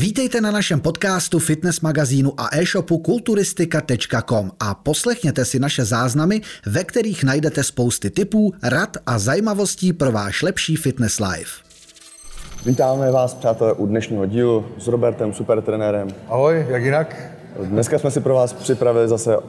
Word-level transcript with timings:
Vítejte 0.00 0.40
na 0.40 0.50
našem 0.50 0.80
podcastu, 0.80 1.38
fitness 1.38 1.80
magazínu 1.80 2.32
a 2.40 2.48
e-shopu 2.52 2.98
kulturistika.com 2.98 4.50
a 4.60 4.74
poslechněte 4.74 5.44
si 5.44 5.58
naše 5.58 5.84
záznamy, 5.84 6.40
ve 6.66 6.84
kterých 6.84 7.24
najdete 7.24 7.64
spousty 7.64 8.10
tipů, 8.10 8.52
rad 8.62 8.96
a 9.06 9.18
zajímavostí 9.18 9.92
pro 9.92 10.12
váš 10.12 10.42
lepší 10.42 10.76
fitness 10.76 11.20
life. 11.20 11.64
Vítáme 12.66 13.10
vás, 13.10 13.34
přátelé, 13.34 13.72
u 13.72 13.86
dnešního 13.86 14.26
dílu 14.26 14.66
s 14.78 14.88
Robertem, 14.88 15.34
supertrenérem. 15.34 16.08
Ahoj, 16.28 16.66
jak 16.68 16.82
jinak? 16.82 17.16
Dneska 17.62 17.98
jsme 17.98 18.10
si 18.10 18.20
pro 18.20 18.34
vás 18.34 18.52
připravili 18.52 19.08
zase 19.08 19.36
uh, 19.36 19.42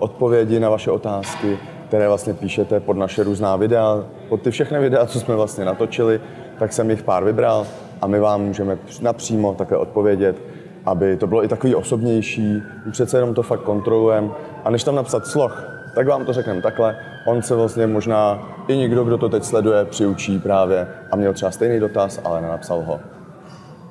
odpovědi 0.00 0.60
na 0.60 0.70
vaše 0.70 0.90
otázky, 0.90 1.58
které 1.88 2.08
vlastně 2.08 2.34
píšete 2.34 2.80
pod 2.80 2.96
naše 2.96 3.22
různá 3.22 3.56
videa. 3.56 4.04
Pod 4.28 4.42
ty 4.42 4.50
všechny 4.50 4.80
videa, 4.80 5.06
co 5.06 5.20
jsme 5.20 5.34
vlastně 5.36 5.64
natočili, 5.64 6.20
tak 6.58 6.72
jsem 6.72 6.90
jich 6.90 7.02
pár 7.02 7.24
vybral 7.24 7.66
a 8.00 8.06
my 8.06 8.20
vám 8.20 8.42
můžeme 8.42 8.78
napřímo 9.00 9.54
také 9.54 9.76
odpovědět, 9.76 10.36
aby 10.84 11.16
to 11.16 11.26
bylo 11.26 11.44
i 11.44 11.48
takový 11.48 11.74
osobnější, 11.74 12.62
přece 12.90 13.16
jenom 13.16 13.34
to 13.34 13.42
fakt 13.42 13.60
kontrolujeme. 13.60 14.28
A 14.64 14.70
než 14.70 14.84
tam 14.84 14.94
napsat 14.94 15.26
sloh, 15.26 15.78
tak 15.94 16.06
vám 16.06 16.24
to 16.24 16.32
řekneme 16.32 16.62
takhle. 16.62 16.96
On 17.26 17.42
se 17.42 17.54
vlastně 17.54 17.86
možná 17.86 18.48
i 18.68 18.76
někdo, 18.76 19.04
kdo 19.04 19.18
to 19.18 19.28
teď 19.28 19.44
sleduje, 19.44 19.84
přiučí 19.84 20.38
právě 20.38 20.88
a 21.10 21.16
měl 21.16 21.32
třeba 21.32 21.50
stejný 21.50 21.80
dotaz, 21.80 22.20
ale 22.24 22.40
nenapsal 22.40 22.82
ho. 22.82 23.00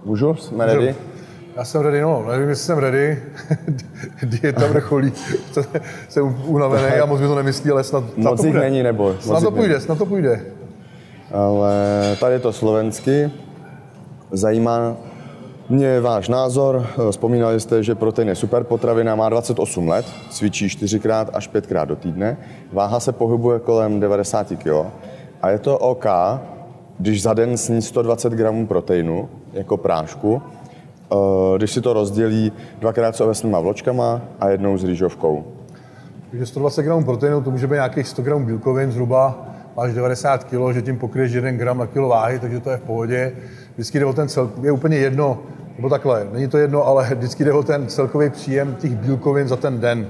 Můžu? 0.05 0.35
Jsme 0.35 0.65
ready? 0.65 0.95
Já 1.55 1.65
jsem 1.65 1.81
ready, 1.81 2.01
no, 2.01 2.25
nevím, 2.31 2.49
jestli 2.49 2.65
jsem 2.65 2.77
ready. 2.77 3.23
Dieta 4.23 4.67
vrcholí. 4.67 5.13
jsem 6.09 6.41
unavený 6.45 6.95
a 6.95 7.05
moc 7.05 7.21
mi 7.21 7.27
to 7.27 7.35
nemyslí, 7.35 7.71
ale 7.71 7.83
snad, 7.83 8.03
snad 8.13 8.31
moc 8.31 8.41
to 8.41 8.43
půjde. 8.43 8.59
není, 8.59 8.83
nebo? 8.83 9.15
Snad 9.19 9.43
to 9.43 9.51
půjde, 9.51 9.79
snad 9.79 9.97
to 9.97 10.05
půjde. 10.05 10.41
Ale 11.31 11.71
tady 12.19 12.35
je 12.35 12.39
to 12.39 12.53
slovensky. 12.53 13.31
Zajímá 14.31 14.97
mě 15.69 16.01
váš 16.01 16.29
názor. 16.29 16.87
Vzpomínali 17.11 17.59
jste, 17.59 17.83
že 17.83 17.95
protein 17.95 18.27
je 18.27 18.35
super 18.35 18.63
potravina, 18.63 19.15
má 19.15 19.29
28 19.29 19.87
let, 19.87 20.05
cvičí 20.29 20.67
4x 20.67 21.27
až 21.33 21.49
5x 21.49 21.85
do 21.85 21.95
týdne, 21.95 22.37
váha 22.73 22.99
se 22.99 23.11
pohybuje 23.11 23.59
kolem 23.59 23.99
90 23.99 24.47
kg 24.47 24.67
a 25.41 25.49
je 25.49 25.59
to 25.59 25.77
OK, 25.77 26.05
když 26.99 27.21
za 27.21 27.33
den 27.33 27.57
sní 27.57 27.81
120 27.81 28.33
gramů 28.33 28.67
proteinu 28.67 29.29
jako 29.53 29.77
prášku, 29.77 30.41
eh, 31.11 31.57
když 31.57 31.71
si 31.71 31.81
to 31.81 31.93
rozdělí 31.93 32.51
dvakrát 32.79 33.15
s 33.15 33.21
ovesnýma 33.21 33.59
vločkama 33.59 34.21
a 34.39 34.49
jednou 34.49 34.77
s 34.77 34.83
rýžovkou. 34.83 35.43
Takže 36.31 36.45
120 36.45 36.83
gramů 36.83 37.05
proteinu, 37.05 37.41
to 37.41 37.51
může 37.51 37.67
být 37.67 37.73
nějakých 37.73 38.07
100 38.07 38.21
gramů 38.21 38.45
bílkovin 38.45 38.91
zhruba, 38.91 39.47
máš 39.77 39.93
90 39.93 40.43
kg, 40.43 40.73
že 40.73 40.81
tím 40.81 40.97
pokryješ 40.97 41.31
1 41.31 41.51
gram 41.51 41.77
na 41.77 41.87
kilo 41.87 42.09
váhy, 42.09 42.39
takže 42.39 42.59
to 42.59 42.69
je 42.69 42.77
v 42.77 42.81
pohodě. 42.81 43.31
Vždycky 43.73 43.99
jde 43.99 44.05
o 44.05 44.13
ten 44.13 44.29
cel, 44.29 44.51
je 44.61 44.71
úplně 44.71 44.97
jedno, 44.97 45.39
nebo 45.75 45.89
takhle, 45.89 46.27
není 46.33 46.47
to 46.47 46.57
jedno, 46.57 46.87
ale 46.87 47.09
vždycky 47.15 47.43
jde 47.43 47.53
o 47.53 47.63
ten 47.63 47.87
celkový 47.87 48.29
příjem 48.29 48.75
těch 48.75 48.95
bílkovin 48.95 49.47
za 49.47 49.55
ten 49.55 49.79
den. 49.79 50.07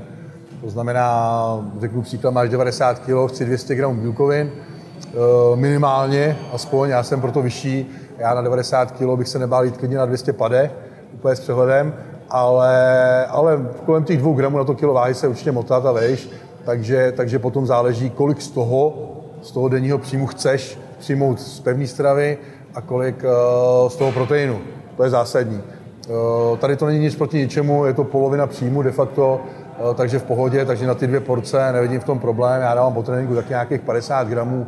To 0.62 0.70
znamená, 0.70 1.72
řeknu 1.80 2.02
příklad, 2.02 2.32
máš 2.32 2.50
90 2.50 3.00
kg, 3.00 3.28
chci 3.28 3.46
200 3.46 3.76
gramů 3.76 4.02
bílkovin, 4.02 4.52
eh, 4.52 5.10
minimálně, 5.56 6.38
aspoň, 6.54 6.90
já 6.90 7.04
jsem 7.04 7.22
proto 7.22 7.42
vyšší, 7.42 7.92
já 8.18 8.34
na 8.34 8.42
90 8.42 8.92
kg 8.92 9.18
bych 9.18 9.28
se 9.28 9.40
nebál 9.40 9.66
jít 9.66 9.78
klidně 9.78 9.98
na 9.98 10.06
200 10.06 10.34
pade, 10.34 10.72
úplně 11.14 11.36
s 11.36 11.40
přehledem, 11.40 11.94
ale, 12.30 13.26
ale 13.26 13.66
kolem 13.86 14.04
těch 14.04 14.18
dvou 14.18 14.34
gramů 14.34 14.58
na 14.58 14.64
to 14.64 14.76
kilo 14.76 14.94
váhy 14.94 15.14
se 15.14 15.28
určitě 15.28 15.52
motat 15.52 15.86
a 15.86 15.92
vejš, 15.92 16.30
takže, 16.66 17.14
takže 17.16 17.40
potom 17.40 17.66
záleží, 17.66 18.10
kolik 18.10 18.42
z 18.42 18.52
toho, 18.52 19.17
z 19.42 19.52
toho 19.52 19.68
denního 19.68 19.98
příjmu 19.98 20.28
chceš 20.28 20.80
přijmout 21.00 21.42
z 21.42 21.60
pevné 21.60 21.88
stravy 21.88 22.38
a 22.76 22.82
kolik 22.82 23.24
uh, 23.24 23.90
z 23.90 23.96
toho 23.96 24.12
proteinu. 24.12 24.60
To 24.98 25.04
je 25.04 25.10
zásadní. 25.10 25.62
Uh, 26.10 26.58
tady 26.58 26.76
to 26.76 26.86
není 26.86 27.00
nic 27.00 27.16
proti 27.16 27.38
ničemu, 27.38 27.86
je 27.86 27.94
to 27.94 28.04
polovina 28.04 28.48
příjmu 28.48 28.82
de 28.82 28.92
facto, 28.92 29.42
uh, 29.80 29.94
takže 29.94 30.20
v 30.20 30.24
pohodě, 30.24 30.66
takže 30.66 30.88
na 30.88 30.96
ty 30.96 31.08
dvě 31.08 31.20
porce 31.20 31.72
nevidím 31.72 32.00
v 32.00 32.04
tom 32.04 32.20
problém. 32.20 32.62
Já 32.62 32.76
dávám 32.76 32.94
po 32.94 33.04
tréninku 33.04 33.36
tak 33.36 33.50
nějakých 33.50 33.82
50 33.82 34.28
gramů 34.28 34.68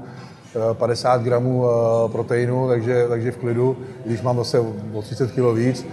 50 0.74 1.22
gramů 1.22 1.66
proteinu, 2.12 2.68
takže, 2.68 3.06
takže 3.10 3.32
v 3.32 3.38
klidu, 3.38 3.78
když 4.06 4.22
mám 4.22 4.38
zase 4.38 4.60
o 4.94 5.02
30 5.02 5.32
kg 5.32 5.56
víc, 5.56 5.88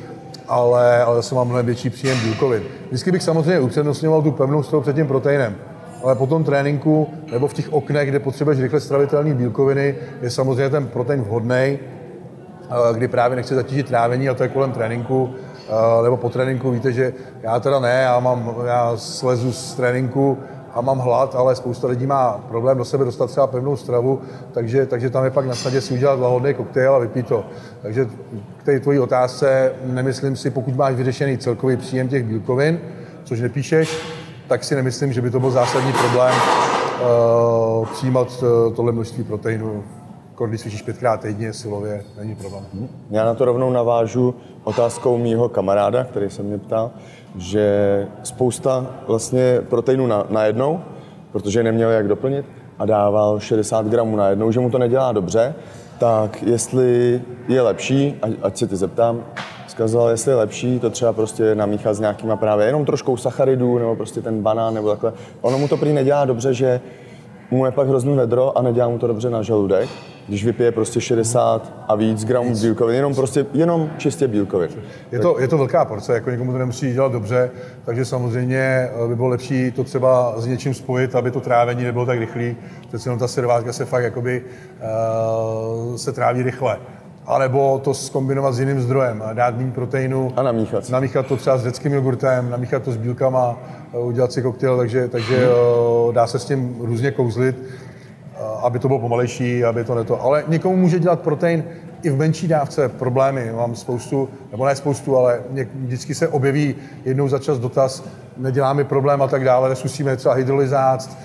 ale, 0.48 1.02
ale 1.02 1.16
zase 1.16 1.34
mám 1.34 1.46
mnohem 1.48 1.66
větší 1.66 1.90
příjem 1.90 2.20
bílkovin. 2.20 2.62
Vždycky 2.88 3.12
bych 3.12 3.22
samozřejmě 3.22 3.60
upřednostňoval 3.60 4.22
tu 4.22 4.32
pevnou 4.32 4.62
stravu 4.62 4.82
před 4.82 4.96
tím 4.96 5.06
proteinem, 5.06 5.56
ale 6.06 6.14
po 6.14 6.26
tom 6.26 6.44
tréninku 6.44 7.08
nebo 7.32 7.48
v 7.48 7.54
těch 7.54 7.72
oknech, 7.72 8.08
kde 8.08 8.18
potřebuješ 8.18 8.60
rychle 8.60 8.80
stravitelné 8.80 9.34
bílkoviny, 9.34 9.94
je 10.22 10.30
samozřejmě 10.30 10.70
ten 10.70 10.86
protein 10.86 11.22
vhodný, 11.22 11.78
kdy 12.94 13.08
právě 13.08 13.36
nechci 13.36 13.54
zatížit 13.54 13.86
trávení, 13.86 14.28
a 14.28 14.34
to 14.34 14.42
je 14.42 14.48
kolem 14.48 14.72
tréninku, 14.72 15.30
nebo 16.02 16.16
po 16.16 16.28
tréninku, 16.28 16.70
víte, 16.70 16.92
že 16.92 17.12
já 17.42 17.60
teda 17.60 17.80
ne, 17.80 18.00
já, 18.02 18.20
mám, 18.20 18.54
já 18.66 18.92
slezu 18.96 19.52
z 19.52 19.74
tréninku 19.74 20.38
a 20.74 20.80
mám 20.80 20.98
hlad, 20.98 21.34
ale 21.34 21.56
spousta 21.56 21.88
lidí 21.88 22.06
má 22.06 22.44
problém 22.48 22.78
do 22.78 22.84
sebe 22.84 23.04
dostat 23.04 23.30
třeba 23.30 23.46
pevnou 23.46 23.76
stravu, 23.76 24.20
takže, 24.52 24.86
takže 24.86 25.10
tam 25.10 25.24
je 25.24 25.30
pak 25.30 25.46
na 25.46 25.54
snadě 25.54 25.80
si 25.80 25.94
udělat 25.94 26.20
lahodný 26.20 26.54
koktejl 26.54 26.94
a 26.94 26.98
vypít 26.98 27.26
to. 27.26 27.44
Takže 27.82 28.06
k 28.58 28.62
té 28.62 28.80
tvojí 28.80 28.98
otázce 28.98 29.72
nemyslím 29.84 30.36
si, 30.36 30.50
pokud 30.50 30.76
máš 30.76 30.94
vyřešený 30.94 31.38
celkový 31.38 31.76
příjem 31.76 32.08
těch 32.08 32.24
bílkovin, 32.24 32.80
což 33.24 33.40
nepíšeš, 33.40 34.15
tak 34.48 34.64
si 34.64 34.74
nemyslím, 34.74 35.12
že 35.12 35.22
by 35.22 35.30
to 35.30 35.40
byl 35.40 35.50
zásadní 35.50 35.92
problém 35.92 36.34
uh, 36.34 37.86
přijímat 37.86 38.42
uh, 38.42 38.74
tohle 38.74 38.92
množství 38.92 39.24
proteinu 39.24 39.84
když 40.44 40.60
cvičíš 40.60 40.82
pětkrát 40.82 41.20
týdně 41.20 41.52
silově, 41.52 42.04
není 42.18 42.34
problém. 42.34 42.64
Já 43.10 43.24
na 43.24 43.34
to 43.34 43.44
rovnou 43.44 43.70
navážu 43.70 44.34
otázkou 44.64 45.18
mýho 45.18 45.48
kamaráda, 45.48 46.04
který 46.04 46.30
se 46.30 46.42
mě 46.42 46.58
ptal, 46.58 46.90
že 47.36 48.06
spousta 48.22 48.86
vlastně 49.06 49.60
proteinu 49.68 50.06
na, 50.06 50.26
na 50.30 50.44
jednou, 50.44 50.80
protože 51.32 51.62
neměl 51.62 51.90
jak 51.90 52.08
doplnit 52.08 52.46
a 52.78 52.86
dával 52.86 53.40
60 53.40 53.86
gramů 53.86 54.16
na 54.16 54.28
jednou, 54.28 54.52
že 54.52 54.60
mu 54.60 54.70
to 54.70 54.78
nedělá 54.78 55.12
dobře, 55.12 55.54
tak 55.98 56.42
jestli 56.42 57.22
je 57.48 57.62
lepší, 57.62 58.14
ať 58.42 58.56
se 58.56 58.66
ty 58.66 58.76
zeptám, 58.76 59.24
zkazoval, 59.76 60.10
jestli 60.10 60.30
je 60.30 60.36
lepší 60.36 60.80
to 60.80 60.90
třeba 60.90 61.12
prostě 61.12 61.54
namíchat 61.54 61.94
s 61.94 62.00
nějakýma 62.00 62.36
právě 62.36 62.66
jenom 62.66 62.84
troškou 62.84 63.16
sacharidů, 63.16 63.78
nebo 63.78 63.96
prostě 63.96 64.20
ten 64.20 64.42
banán, 64.42 64.74
nebo 64.74 64.90
takhle. 64.90 65.12
Ono 65.40 65.58
mu 65.58 65.68
to 65.68 65.76
prý 65.76 65.92
nedělá 65.92 66.24
dobře, 66.24 66.54
že 66.54 66.80
mu 67.50 67.66
je 67.66 67.72
pak 67.72 67.88
hrozný 67.88 68.16
vedro 68.16 68.58
a 68.58 68.62
nedělá 68.62 68.88
mu 68.88 68.98
to 68.98 69.06
dobře 69.06 69.30
na 69.30 69.42
žaludek, 69.42 69.88
když 70.28 70.44
vypije 70.44 70.72
prostě 70.72 71.00
60 71.00 71.72
a 71.88 71.94
víc 71.94 72.24
gramů 72.24 72.54
bílkovin, 72.60 72.96
jenom 72.96 73.14
prostě, 73.14 73.46
jenom 73.52 73.90
čistě 73.98 74.28
bílkovin. 74.28 74.70
Je 75.12 75.18
to, 75.18 75.40
je 75.40 75.48
to 75.48 75.58
velká 75.58 75.84
porce, 75.84 76.14
jako 76.14 76.30
někomu 76.30 76.52
to 76.52 76.58
nemusí 76.58 76.92
dělat 76.92 77.12
dobře, 77.12 77.50
takže 77.84 78.04
samozřejmě 78.04 78.58
eh, 78.58 79.08
by 79.08 79.16
bylo 79.16 79.28
lepší 79.28 79.70
to 79.70 79.84
třeba 79.84 80.34
s 80.40 80.46
něčím 80.46 80.74
spojit, 80.74 81.14
aby 81.14 81.30
to 81.30 81.40
trávení 81.40 81.84
nebylo 81.84 82.06
tak 82.06 82.18
rychlé. 82.18 82.54
Přece 82.88 83.08
jenom 83.08 83.18
ta 83.18 83.28
servátka 83.28 83.72
se 83.72 83.84
fakt 83.84 84.04
jakoby 84.04 84.44
uh, 85.88 85.96
se 85.96 86.12
tráví 86.12 86.42
rychle 86.42 86.78
anebo 87.26 87.80
to 87.84 87.94
skombinovat 87.94 88.54
s 88.54 88.60
jiným 88.60 88.80
zdrojem, 88.80 89.22
dát 89.32 89.56
méně 89.56 89.70
proteinu. 89.70 90.32
A 90.36 90.42
namíchat. 90.42 90.90
Namíchat 90.90 91.26
to 91.26 91.36
třeba 91.36 91.58
s 91.58 91.62
řeckým 91.62 91.92
jogurtem, 91.92 92.50
namíchat 92.50 92.82
to 92.82 92.92
s 92.92 92.96
bílkama, 92.96 93.56
eh, 93.94 93.98
udělat 93.98 94.32
si 94.32 94.42
koktejl, 94.42 94.76
takže, 94.76 95.08
takže 95.08 95.36
hmm. 95.36 96.14
dá 96.14 96.26
se 96.26 96.38
s 96.38 96.44
tím 96.44 96.76
různě 96.80 97.10
kouzlit, 97.10 97.56
eh, 97.60 98.38
aby 98.62 98.78
to 98.78 98.88
bylo 98.88 99.00
pomalejší, 99.00 99.64
aby 99.64 99.84
to 99.84 99.94
neto. 99.94 100.22
Ale 100.22 100.44
někomu 100.48 100.76
může 100.76 100.98
dělat 100.98 101.20
protein 101.20 101.64
i 102.02 102.10
v 102.10 102.16
menší 102.16 102.48
dávce 102.48 102.88
problémy. 102.88 103.52
Mám 103.56 103.76
spoustu, 103.76 104.28
nebo 104.50 104.66
ne 104.66 104.76
spoustu, 104.76 105.16
ale 105.16 105.40
vždycky 105.74 106.14
se 106.14 106.28
objeví 106.28 106.74
jednou 107.04 107.28
za 107.28 107.38
čas 107.38 107.58
dotaz, 107.58 108.04
nedělá 108.36 108.72
mi 108.72 108.84
problém 108.84 109.22
a 109.22 109.28
tak 109.28 109.44
dále, 109.44 109.76
zkusíme 109.76 110.16
třeba 110.16 110.34
hydrolyzát, 110.34 111.16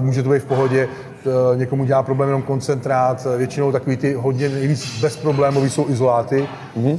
může 0.00 0.22
to 0.22 0.30
být 0.30 0.42
v 0.42 0.46
pohodě. 0.46 0.88
Eh, 1.26 1.56
někomu 1.56 1.84
dělá 1.84 2.02
problém 2.02 2.28
jenom 2.28 2.42
koncentrát, 2.42 3.26
eh, 3.34 3.38
většinou 3.38 3.72
takový 3.72 3.96
ty 3.96 4.14
hodně 4.14 4.48
nejvíc 4.48 5.00
bezproblémový 5.00 5.70
jsou 5.70 5.88
izoláty, 5.88 6.48
mm-hmm. 6.76 6.96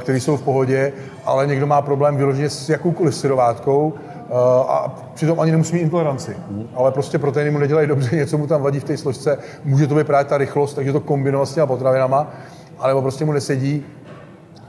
které 0.00 0.20
jsou 0.20 0.36
v 0.36 0.42
pohodě, 0.42 0.92
ale 1.24 1.46
někdo 1.46 1.66
má 1.66 1.82
problém 1.82 2.16
vyloženě 2.16 2.50
s 2.50 2.68
jakoukoliv 2.68 3.14
syrovátkou, 3.14 3.92
a 4.68 4.94
přitom 5.14 5.40
ani 5.40 5.50
nemusí 5.50 5.74
mít 5.74 5.80
intoleranci. 5.80 6.36
Mm. 6.50 6.68
Ale 6.74 6.92
prostě 6.92 7.18
proteiny 7.18 7.50
mu 7.50 7.58
nedělají 7.58 7.88
dobře, 7.88 8.16
něco 8.16 8.38
mu 8.38 8.46
tam 8.46 8.62
vadí 8.62 8.80
v 8.80 8.84
té 8.84 8.96
složce, 8.96 9.38
může 9.64 9.86
to 9.86 9.94
být 9.94 10.06
právě 10.06 10.24
ta 10.24 10.38
rychlost, 10.38 10.74
takže 10.74 10.92
to 10.92 11.00
kombinovat 11.00 11.48
s 11.48 11.54
těma 11.54 11.66
potravinama, 11.66 12.30
alebo 12.78 13.02
prostě 13.02 13.24
mu 13.24 13.32
nesedí 13.32 13.84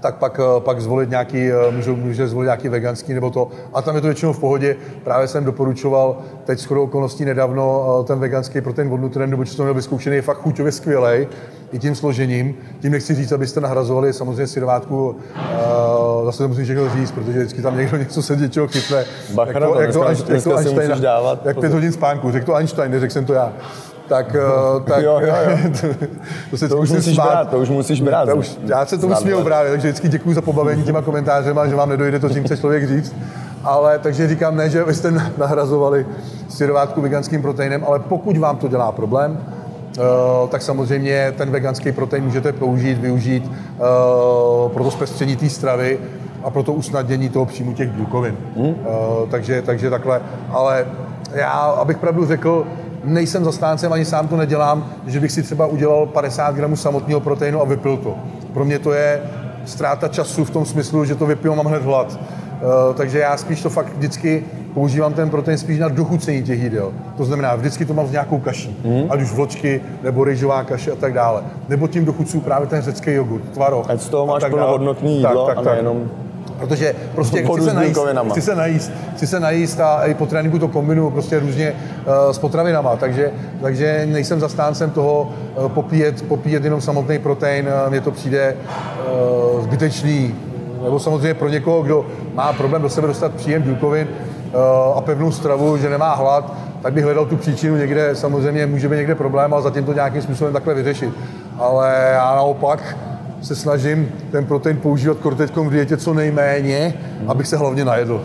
tak 0.03 0.15
pak, 0.15 0.39
eh, 0.39 0.59
pak 0.59 0.81
zvolit 0.81 1.09
nějaký, 1.09 1.51
eh, 1.51 1.71
může, 1.71 1.91
může 1.91 2.27
zvolit 2.27 2.45
nějaký 2.45 2.69
veganský 2.69 3.13
nebo 3.13 3.29
to. 3.29 3.47
A 3.73 3.81
tam 3.81 3.95
je 3.95 4.01
to 4.01 4.07
většinou 4.07 4.33
v 4.33 4.39
pohodě. 4.39 4.75
Právě 5.03 5.27
jsem 5.27 5.45
doporučoval 5.45 6.17
teď 6.45 6.59
skoro 6.59 6.83
okolností 6.83 7.25
nedávno 7.25 7.63
eh, 8.01 8.03
ten 8.03 8.19
veganský 8.19 8.61
protein 8.61 8.94
od 8.94 8.97
Nutrendu, 8.97 9.38
protože 9.38 9.57
to 9.57 9.63
měl 9.63 9.73
vyzkoušený, 9.73 10.15
je 10.15 10.21
fakt 10.21 10.38
chuťově 10.38 10.71
skvělý 10.71 11.27
i 11.71 11.79
tím 11.79 11.95
složením. 11.95 12.55
Tím 12.79 12.91
nechci 12.91 13.15
říct, 13.15 13.31
abyste 13.31 13.61
nahrazovali 13.61 14.13
samozřejmě 14.13 14.47
syrovátku, 14.47 15.09
uh, 15.09 16.25
zase 16.25 16.38
to 16.38 16.47
musím 16.47 16.63
všechno 16.63 16.89
říct, 16.89 17.11
protože 17.11 17.39
vždycky 17.39 17.61
tam 17.61 17.77
někdo 17.77 17.97
něco 17.97 18.21
se 18.21 18.35
něčeho 18.35 18.67
chytne. 18.67 19.05
Bacha 19.33 19.51
jak 19.51 19.63
to, 19.63 19.81
jak 19.81 19.94
to, 19.94 20.33
jak 20.33 20.44
to 20.44 20.55
Einstein, 20.55 21.01
dávat. 21.01 21.45
Jak 21.45 21.59
pět 21.59 21.73
hodin 21.73 21.91
spánku, 21.91 22.31
řekl 22.31 22.45
to 22.45 22.55
Einstein, 22.55 22.91
neřekl 22.91 23.13
jsem 23.13 23.25
to 23.25 23.33
já. 23.33 23.53
Tak, 24.07 24.35
eh, 24.35 24.81
tak 24.83 25.03
Jo, 25.03 25.19
jo, 25.19 25.35
jo. 25.50 25.57
to, 25.81 26.07
to, 26.51 26.57
se 26.57 26.69
To 26.69 26.77
už 26.77 26.91
musíš 26.91 27.15
smát. 27.15 27.29
brát, 27.29 27.50
to 27.50 27.57
už 27.57 27.69
musíš 27.69 28.01
brát. 28.01 28.29
To 28.29 28.35
už, 28.35 28.57
já 28.65 28.85
se 28.85 28.97
tomu 28.97 29.15
směju 29.15 29.44
právě, 29.44 29.71
takže 29.71 29.88
vždycky 29.88 30.09
děkuji 30.09 30.35
za 30.35 30.41
pobavení 30.41 30.83
těma 30.83 31.01
komentářema, 31.01 31.67
že 31.67 31.75
vám 31.75 31.89
nedojde 31.89 32.19
to, 32.19 32.29
čím 32.29 32.44
chce 32.44 32.57
člověk 32.57 32.88
říct. 32.88 33.15
Ale 33.63 34.00
takže 34.00 34.27
říkám 34.27 34.55
ne, 34.55 34.69
že 34.69 34.83
vy 34.83 34.94
jste 34.94 35.11
nahrazovali 35.38 36.05
syrovátku 36.50 37.01
veganským 37.01 37.41
proteinem, 37.41 37.83
ale 37.88 38.00
pokud 38.00 38.38
vám 38.38 38.57
to 38.57 38.67
dělá 38.67 38.91
problém, 38.91 39.38
eh, 39.97 40.01
tak 40.50 40.61
samozřejmě 40.61 41.33
ten 41.38 41.51
veganský 41.51 41.91
protein 41.91 42.23
můžete 42.23 42.53
použít, 42.53 42.97
využít 42.97 43.51
eh, 43.51 43.79
pro 44.73 44.83
to 44.83 44.91
zpestření 44.91 45.35
té 45.35 45.50
stravy 45.50 46.00
a 46.44 46.50
pro 46.50 46.63
to 46.63 46.73
usnadnění 46.73 47.29
toho 47.29 47.45
příjmu 47.45 47.73
těch 47.73 47.89
bílkovin. 47.89 48.38
Hmm. 48.57 48.75
Takže, 49.31 49.61
takže 49.61 49.89
takhle. 49.89 50.21
Ale 50.51 50.85
já, 51.33 51.50
abych 51.51 51.97
pravdu 51.97 52.25
řekl, 52.25 52.65
nejsem 53.03 53.44
zastáncem, 53.44 53.94
ani 53.94 54.05
sám 54.05 54.27
to 54.27 54.38
nedělám, 54.38 54.89
že 55.07 55.19
bych 55.19 55.31
si 55.31 55.44
třeba 55.44 55.65
udělal 55.65 56.05
50 56.05 56.55
gramů 56.55 56.75
samotného 56.75 57.19
proteinu 57.19 57.61
a 57.61 57.65
vypil 57.65 57.97
to. 57.97 58.15
Pro 58.53 58.65
mě 58.65 58.79
to 58.79 58.94
je 58.94 59.21
ztráta 59.65 60.07
času 60.07 60.45
v 60.45 60.50
tom 60.50 60.65
smyslu, 60.65 61.05
že 61.05 61.15
to 61.15 61.25
vypiju, 61.25 61.55
mám 61.55 61.65
hned 61.65 61.83
hlad. 61.83 62.19
Eh, 62.63 62.94
takže 62.94 63.19
já 63.19 63.38
spíš 63.38 63.61
to 63.61 63.69
fakt 63.69 63.94
vždycky 63.97 64.44
používám 64.73 65.13
ten 65.13 65.29
protein 65.29 65.57
spíš 65.57 65.79
na 65.79 65.88
dochucení 65.88 66.44
těch 66.44 66.59
jídel. 66.59 66.94
To 67.17 67.25
znamená, 67.25 67.55
vždycky 67.55 67.85
to 67.85 67.94
mám 67.94 68.07
s 68.07 68.11
nějakou 68.11 68.39
kaší, 68.39 68.77
mm. 68.85 69.03
ať 69.09 69.21
už 69.21 69.31
vločky, 69.31 69.81
nebo 70.03 70.23
rýžová 70.23 70.63
kaše 70.63 70.91
a 70.91 70.95
tak 70.95 71.13
dále. 71.13 71.44
Nebo 71.69 71.88
tím 71.88 72.05
dochucuju 72.05 72.44
právě 72.44 72.67
ten 72.67 72.81
řecký 72.81 73.11
jogurt, 73.11 73.44
tvaroh. 73.53 73.89
Ať 73.89 74.01
z 74.01 74.09
toho 74.09 74.25
máš 74.25 74.41
tak 74.41 74.51
plnohodnotný 74.51 75.17
jídlo 75.17 75.47
a 75.57 75.61
nejenom 75.61 76.09
Protože 76.59 76.95
prostě 77.15 77.44
chci 77.44 77.61
se, 77.61 77.73
najíst, 77.73 78.01
chci 78.31 78.41
se 78.41 78.55
najíst, 78.55 78.91
chci 79.15 79.27
se 79.27 79.39
najíst 79.39 79.79
a 79.79 80.05
i 80.05 80.13
po 80.13 80.25
tréninku 80.25 80.59
to 80.59 80.67
kombinuju 80.67 81.09
prostě 81.09 81.39
různě 81.39 81.73
uh, 81.73 82.31
s 82.31 82.38
potravinama, 82.38 82.95
takže, 82.95 83.31
takže 83.61 84.07
nejsem 84.11 84.39
zastáncem 84.39 84.91
toho 84.91 85.33
uh, 85.55 85.69
popíjet, 85.69 86.21
popíjet 86.21 86.63
jenom 86.63 86.81
samotný 86.81 87.19
protein, 87.19 87.67
uh, 87.67 87.91
mně 87.91 88.01
to 88.01 88.11
přijde 88.11 88.55
uh, 89.55 89.63
zbytečný, 89.63 90.35
nebo 90.83 91.00
samozřejmě 91.00 91.33
pro 91.33 91.50
někoho, 91.50 91.81
kdo 91.81 92.05
má 92.33 92.53
problém 92.53 92.81
do 92.81 92.89
sebe 92.89 93.07
dostat 93.07 93.33
příjem 93.33 93.61
bílkovin 93.61 94.07
a 94.95 95.01
pevnou 95.01 95.31
stravu, 95.31 95.77
že 95.77 95.89
nemá 95.89 96.15
hlad, 96.15 96.53
tak 96.81 96.94
bych 96.94 97.03
hledal 97.03 97.25
tu 97.25 97.38
příčinu 97.38 97.77
někde, 97.77 98.15
samozřejmě 98.15 98.65
může 98.65 98.89
být 98.89 98.95
někde 98.95 99.15
problém, 99.15 99.53
ale 99.53 99.61
zatím 99.61 99.85
to 99.85 99.94
nějakým 99.94 100.21
způsobem 100.21 100.53
takhle 100.53 100.73
vyřešit. 100.73 101.09
Ale 101.59 102.09
já 102.13 102.35
naopak 102.35 102.97
se 103.44 103.56
snažím 103.56 104.12
ten 104.31 104.45
protein 104.45 104.78
používat 104.78 105.18
kor 105.18 105.36
teďkom 105.36 105.68
v 105.68 105.72
dietě 105.72 105.98
co 105.98 106.13
nejméně, 106.13 106.94
abych 107.28 107.48
se 107.48 107.57
hlavně 107.57 107.86
najedl. 107.86 108.24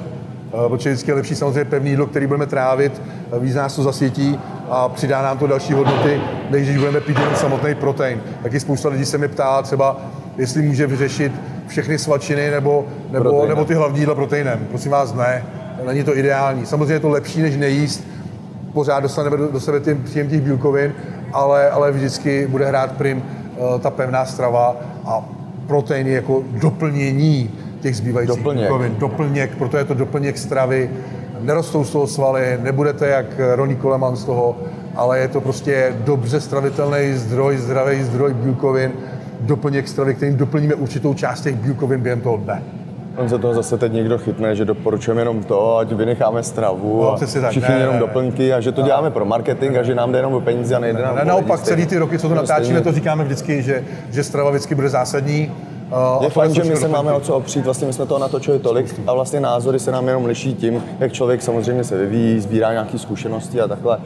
Eh, 0.48 0.68
Protože 0.68 0.90
vždycky 0.90 1.10
je 1.10 1.14
lepší 1.14 1.34
samozřejmě 1.34 1.64
pevné 1.64 1.90
jídlo, 1.90 2.06
který 2.06 2.26
budeme 2.26 2.46
trávit, 2.46 3.02
eh, 3.32 3.38
víc 3.38 3.54
nás 3.54 3.76
to 3.76 3.82
zasvětí 3.82 4.38
a 4.70 4.88
přidá 4.88 5.22
nám 5.22 5.38
to 5.38 5.46
další 5.46 5.72
hodnoty, 5.72 6.20
než 6.50 6.66
když 6.66 6.78
budeme 6.78 7.00
pít 7.00 7.18
jenom 7.18 7.34
samotný 7.34 7.74
protein. 7.74 8.20
Taky 8.42 8.60
spousta 8.60 8.88
lidí 8.88 9.04
se 9.04 9.18
mě 9.18 9.28
ptá 9.28 9.62
třeba, 9.62 10.00
jestli 10.38 10.62
může 10.62 10.86
vyřešit 10.86 11.32
všechny 11.66 11.98
svačiny 11.98 12.50
nebo, 12.50 12.84
nebo, 13.10 13.22
Proteinem. 13.24 13.48
nebo 13.48 13.64
ty 13.64 13.74
hlavní 13.74 14.00
jídla 14.00 14.14
proteinem. 14.14 14.66
Prosím 14.68 14.92
vás, 14.92 15.14
ne. 15.14 15.44
Není 15.86 16.04
to 16.04 16.16
ideální. 16.16 16.66
Samozřejmě 16.66 16.94
je 16.94 17.00
to 17.00 17.08
lepší, 17.08 17.42
než 17.42 17.56
nejíst, 17.56 18.04
pořád 18.72 19.00
dostaneme 19.00 19.36
do, 19.36 19.48
do 19.48 19.60
sebe 19.60 19.80
tím 19.80 20.02
příjem 20.02 20.28
těch 20.28 20.40
bílkovin, 20.40 20.92
ale, 21.32 21.70
ale 21.70 21.92
vždycky 21.92 22.46
bude 22.46 22.66
hrát 22.66 22.92
prim 22.92 23.22
ta 23.80 23.90
pevná 23.90 24.24
strava 24.24 24.76
a 25.04 25.24
proteiny 25.66 26.10
jako 26.10 26.42
doplnění 26.60 27.50
těch 27.80 27.96
zbývajících 27.96 28.36
Doplněk. 28.36 28.62
bílkovin. 28.62 28.96
Doplněk, 28.98 29.56
proto 29.56 29.76
je 29.76 29.84
to 29.84 29.94
doplněk 29.94 30.38
stravy. 30.38 30.90
Nerostou 31.40 31.84
z 31.84 31.90
toho 31.90 32.06
svaly, 32.06 32.58
nebudete 32.62 33.08
jak 33.08 33.26
Ronnie 33.54 33.80
Coleman 33.80 34.16
z 34.16 34.24
toho, 34.24 34.56
ale 34.96 35.18
je 35.18 35.28
to 35.28 35.40
prostě 35.40 35.94
dobře 36.04 36.40
stravitelný 36.40 37.12
zdroj, 37.14 37.56
zdravý 37.56 38.02
zdroj 38.02 38.34
bílkovin, 38.34 38.92
doplněk 39.40 39.88
stravy, 39.88 40.14
kterým 40.14 40.36
doplníme 40.36 40.74
určitou 40.74 41.14
část 41.14 41.40
těch 41.40 41.54
bílkovin 41.56 42.00
během 42.00 42.20
toho 42.20 42.36
dne. 42.36 42.62
On 43.18 43.28
se 43.28 43.38
toho 43.38 43.54
zase 43.54 43.78
teď 43.78 43.92
někdo 43.92 44.18
chytne, 44.18 44.56
že 44.56 44.64
doporučujeme 44.64 45.20
jenom 45.20 45.42
to, 45.44 45.76
ať 45.76 45.92
vynecháme 45.92 46.42
stravu 46.42 47.00
No, 47.02 47.12
a 47.12 47.18
tak. 47.18 47.28
všichni 47.50 47.74
Ne, 47.74 47.80
jenom 47.80 47.94
ne, 47.94 48.00
ne. 48.00 48.06
doplňky 48.06 48.52
a 48.52 48.60
že 48.60 48.72
to 48.72 48.82
děláme 48.82 49.10
pro 49.10 49.24
marketing 49.24 49.76
a 49.76 49.82
že 49.82 49.94
nám 49.94 50.12
jde 50.12 50.18
jenom 50.18 50.34
o 50.34 50.40
peníze 50.40 50.74
a 50.76 50.78
nejde 50.78 51.02
nám 51.02 51.16
Ne, 51.16 51.24
naopak 51.24 51.60
celý 51.60 51.86
ty 51.86 51.98
roky, 51.98 52.18
co 52.18 52.28
to 52.28 52.34
No, 52.34 52.40
natáčíme, 52.42 52.80
to 52.80 52.92
říkáme 52.92 53.24
vždycky, 53.24 53.62
že, 53.62 53.84
že 54.10 54.24
strava 54.24 54.50
vždycky 54.50 54.74
bude 54.74 54.88
zásadní. 54.88 55.52
Uh, 56.18 56.24
Je 56.24 56.30
fajn, 56.30 56.54
že 56.54 56.64
my 56.64 56.76
se 56.76 56.88
máme 56.88 57.12
o 57.12 57.20
co 57.20 57.34
opřít, 57.36 57.64
vlastně 57.64 57.86
my 57.86 57.92
jsme 57.92 58.06
toho 58.06 58.20
natočili 58.20 58.58
tolik 58.58 59.00
a 59.06 59.12
vlastně 59.14 59.40
názory 59.40 59.78
se 59.78 59.92
nám 59.92 60.06
jenom 60.08 60.24
liší 60.24 60.54
tím, 60.54 60.82
jak 61.00 61.12
člověk 61.12 61.42
samozřejmě 61.42 61.84
se 61.84 61.96
vyvíjí, 61.98 62.40
sbírá 62.40 62.72
nějaké 62.72 62.98
zkušenosti 62.98 63.60
a 63.60 63.68
takhle. 63.68 63.98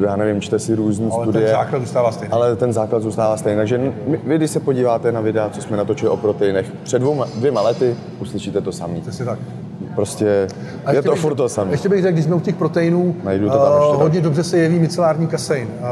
Já 0.00 0.16
nevím, 0.16 0.40
čte 0.40 0.58
si 0.58 0.74
různé 0.74 1.08
Ale 1.12 1.24
studie. 1.24 1.44
ten 1.44 1.52
základ 1.56 1.80
zůstává 1.80 2.12
stejný. 2.12 2.32
Ale 2.32 2.56
ten 2.56 2.72
základ 2.72 3.02
zůstává 3.02 3.36
stejný. 3.36 3.56
Takže 3.56 3.78
my- 3.78 4.20
vy, 4.26 4.36
když 4.36 4.50
se 4.50 4.60
podíváte 4.60 5.12
na 5.12 5.20
videa, 5.20 5.50
co 5.50 5.62
jsme 5.62 5.76
natočili 5.76 6.08
o 6.10 6.16
proteinech 6.16 6.66
před 6.82 6.98
dvěma, 6.98 7.26
dvěma 7.36 7.60
lety, 7.62 7.94
uslyšíte 8.20 8.60
to 8.60 8.72
samý. 8.72 9.00
Přesně 9.00 9.24
tak. 9.24 9.38
Prostě 9.94 10.46
A 10.86 10.92
je 10.92 11.02
to 11.02 11.10
bych- 11.10 11.20
furt 11.20 11.34
to 11.34 11.48
samé. 11.48 11.70
Ještě 11.70 11.88
bych 11.88 12.02
řekl, 12.02 12.12
když 12.12 12.24
jsme 12.24 12.34
u 12.34 12.40
těch 12.40 12.54
proteinů, 12.56 13.16
Najdu 13.24 13.50
to 13.50 13.58
tam 13.58 13.72
ještě 13.82 13.96
hodně 14.02 14.20
dobře 14.20 14.44
se 14.44 14.58
jeví 14.58 14.78
micelární 14.78 15.26
kasein. 15.26 15.68
Uh, 15.80 15.86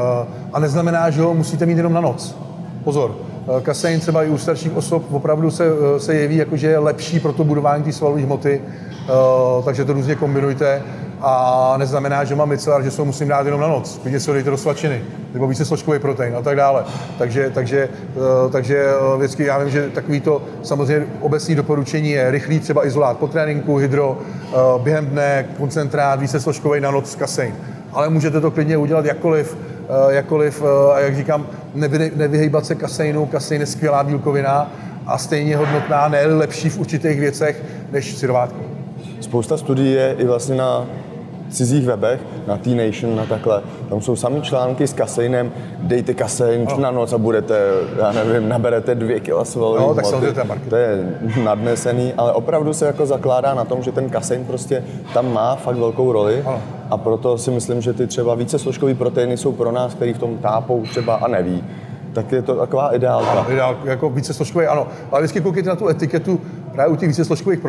a 0.53 0.59
neznamená, 0.59 1.09
že 1.09 1.21
ho 1.21 1.33
musíte 1.33 1.65
mít 1.65 1.77
jenom 1.77 1.93
na 1.93 2.01
noc. 2.01 2.35
Pozor, 2.83 3.15
eh, 3.57 3.61
kasein 3.61 3.99
třeba 3.99 4.23
i 4.23 4.29
u 4.29 4.37
starších 4.37 4.75
osob 4.77 5.03
opravdu 5.11 5.51
se, 5.51 5.65
se 5.97 6.13
jeví 6.15 6.35
jako, 6.37 6.57
že 6.57 6.67
je 6.67 6.77
lepší 6.77 7.19
pro 7.19 7.33
to 7.33 7.43
budování 7.43 7.83
té 7.83 7.91
svalové 7.91 8.21
hmoty, 8.21 8.61
uh, 9.57 9.65
takže 9.65 9.85
to 9.85 9.93
různě 9.93 10.15
kombinujte. 10.15 10.81
A 11.23 11.75
neznamená, 11.77 12.23
že 12.23 12.35
mám 12.35 12.49
micelár, 12.49 12.83
že 12.83 12.91
se 12.91 13.01
ho 13.01 13.05
musím 13.05 13.27
dát 13.27 13.45
jenom 13.45 13.61
na 13.61 13.67
noc. 13.67 13.99
Klidně 14.01 14.19
si 14.19 14.29
ho 14.29 14.33
dejte 14.33 14.49
do 14.49 14.57
svačiny, 14.57 15.01
nebo 15.33 15.47
více 15.47 15.65
složkový 15.65 15.99
protein 15.99 16.35
a 16.35 16.41
tak 16.41 16.55
dále. 16.55 16.83
Takže, 17.17 17.51
takže, 17.53 17.89
eh, 18.15 18.49
takže 18.51 18.77
eh, 18.77 19.17
vždycky 19.17 19.45
já 19.45 19.57
vím, 19.57 19.69
že 19.69 19.89
takový 19.89 20.21
to 20.21 20.41
samozřejmě 20.63 21.07
obecní 21.19 21.55
doporučení 21.55 22.09
je 22.09 22.31
rychlý 22.31 22.59
třeba 22.59 22.87
izolát 22.87 23.17
po 23.17 23.27
tréninku, 23.27 23.77
hydro, 23.77 24.17
eh, 24.19 24.55
během 24.83 25.05
dne, 25.05 25.45
koncentrát, 25.57 26.19
více 26.19 26.39
složkový 26.39 26.81
na 26.81 26.91
noc, 26.91 27.15
kasein. 27.15 27.55
Ale 27.93 28.09
můžete 28.09 28.41
to 28.41 28.51
klidně 28.51 28.77
udělat 28.77 29.05
jakkoliv, 29.05 29.57
jakkoliv 30.09 30.63
a 30.93 30.99
jak 30.99 31.15
říkám, 31.15 31.47
nevy, 31.75 32.11
nevyhejbat 32.15 32.65
se 32.65 32.75
kaseinu, 32.75 33.25
kasein 33.25 33.61
je 33.61 33.67
skvělá 33.67 34.03
bílkovina 34.03 34.71
a 35.07 35.17
stejně 35.17 35.57
hodnotná, 35.57 36.07
ne 36.07 36.25
lepší 36.25 36.69
v 36.69 36.79
určitých 36.79 37.19
věcech 37.19 37.63
než 37.91 38.15
syrovátko. 38.15 38.59
Spousta 39.21 39.57
studií 39.57 39.93
je 39.93 40.15
i 40.19 40.25
vlastně 40.25 40.55
na 40.55 40.87
cizích 41.51 41.85
webech, 41.85 42.21
na 42.47 42.57
T-Nation, 42.57 43.15
na 43.15 43.25
takhle. 43.25 43.61
Tam 43.89 44.01
jsou 44.01 44.15
samý 44.15 44.41
články 44.41 44.87
s 44.87 44.93
kaseinem, 44.93 45.51
dejte 45.79 46.13
kasein 46.13 46.67
na 46.77 46.91
noc 46.91 47.13
a 47.13 47.17
budete, 47.17 47.59
já 47.97 48.11
nevím, 48.11 48.49
naberete 48.49 48.95
dvě 48.95 49.19
kila 49.19 49.45
svalový 49.45 49.81
No, 49.81 49.95
tak 49.95 50.05
samozřejmě 50.05 50.31
to 50.33 50.39
je 50.39 50.45
marketing. 50.45 50.69
To 50.69 50.75
je 50.75 51.19
nadnesený, 51.43 52.13
ale 52.17 52.33
opravdu 52.33 52.73
se 52.73 52.85
jako 52.85 53.05
zakládá 53.05 53.53
na 53.53 53.65
tom, 53.65 53.83
že 53.83 53.91
ten 53.91 54.09
kasein 54.09 54.45
prostě 54.45 54.83
tam 55.13 55.33
má 55.33 55.55
fakt 55.55 55.77
velkou 55.77 56.11
roli. 56.11 56.43
Ano. 56.45 56.61
A 56.89 56.97
proto 56.97 57.37
si 57.37 57.51
myslím, 57.51 57.81
že 57.81 57.93
ty 57.93 58.07
třeba 58.07 58.35
více 58.35 58.59
složkový 58.59 58.93
proteiny 58.93 59.37
jsou 59.37 59.51
pro 59.51 59.71
nás, 59.71 59.93
který 59.93 60.13
v 60.13 60.17
tom 60.17 60.37
tápou 60.37 60.83
třeba 60.83 61.15
a 61.15 61.27
neví. 61.27 61.63
Tak 62.13 62.31
je 62.31 62.41
to 62.41 62.55
taková 62.55 62.95
ideálka. 62.95 63.31
Ano, 63.31 63.51
ideál, 63.51 63.77
jako 63.83 64.09
více 64.09 64.33
složkový, 64.33 64.65
ano. 64.65 64.87
Ale 65.11 65.21
vždycky 65.21 65.41
koukejte 65.41 65.69
na 65.69 65.75
tu 65.75 65.87
etiketu, 65.87 66.41
právě 66.71 66.93
u 66.93 66.95
těch 66.95 67.09
více 67.09 67.25
složkových 67.25 67.59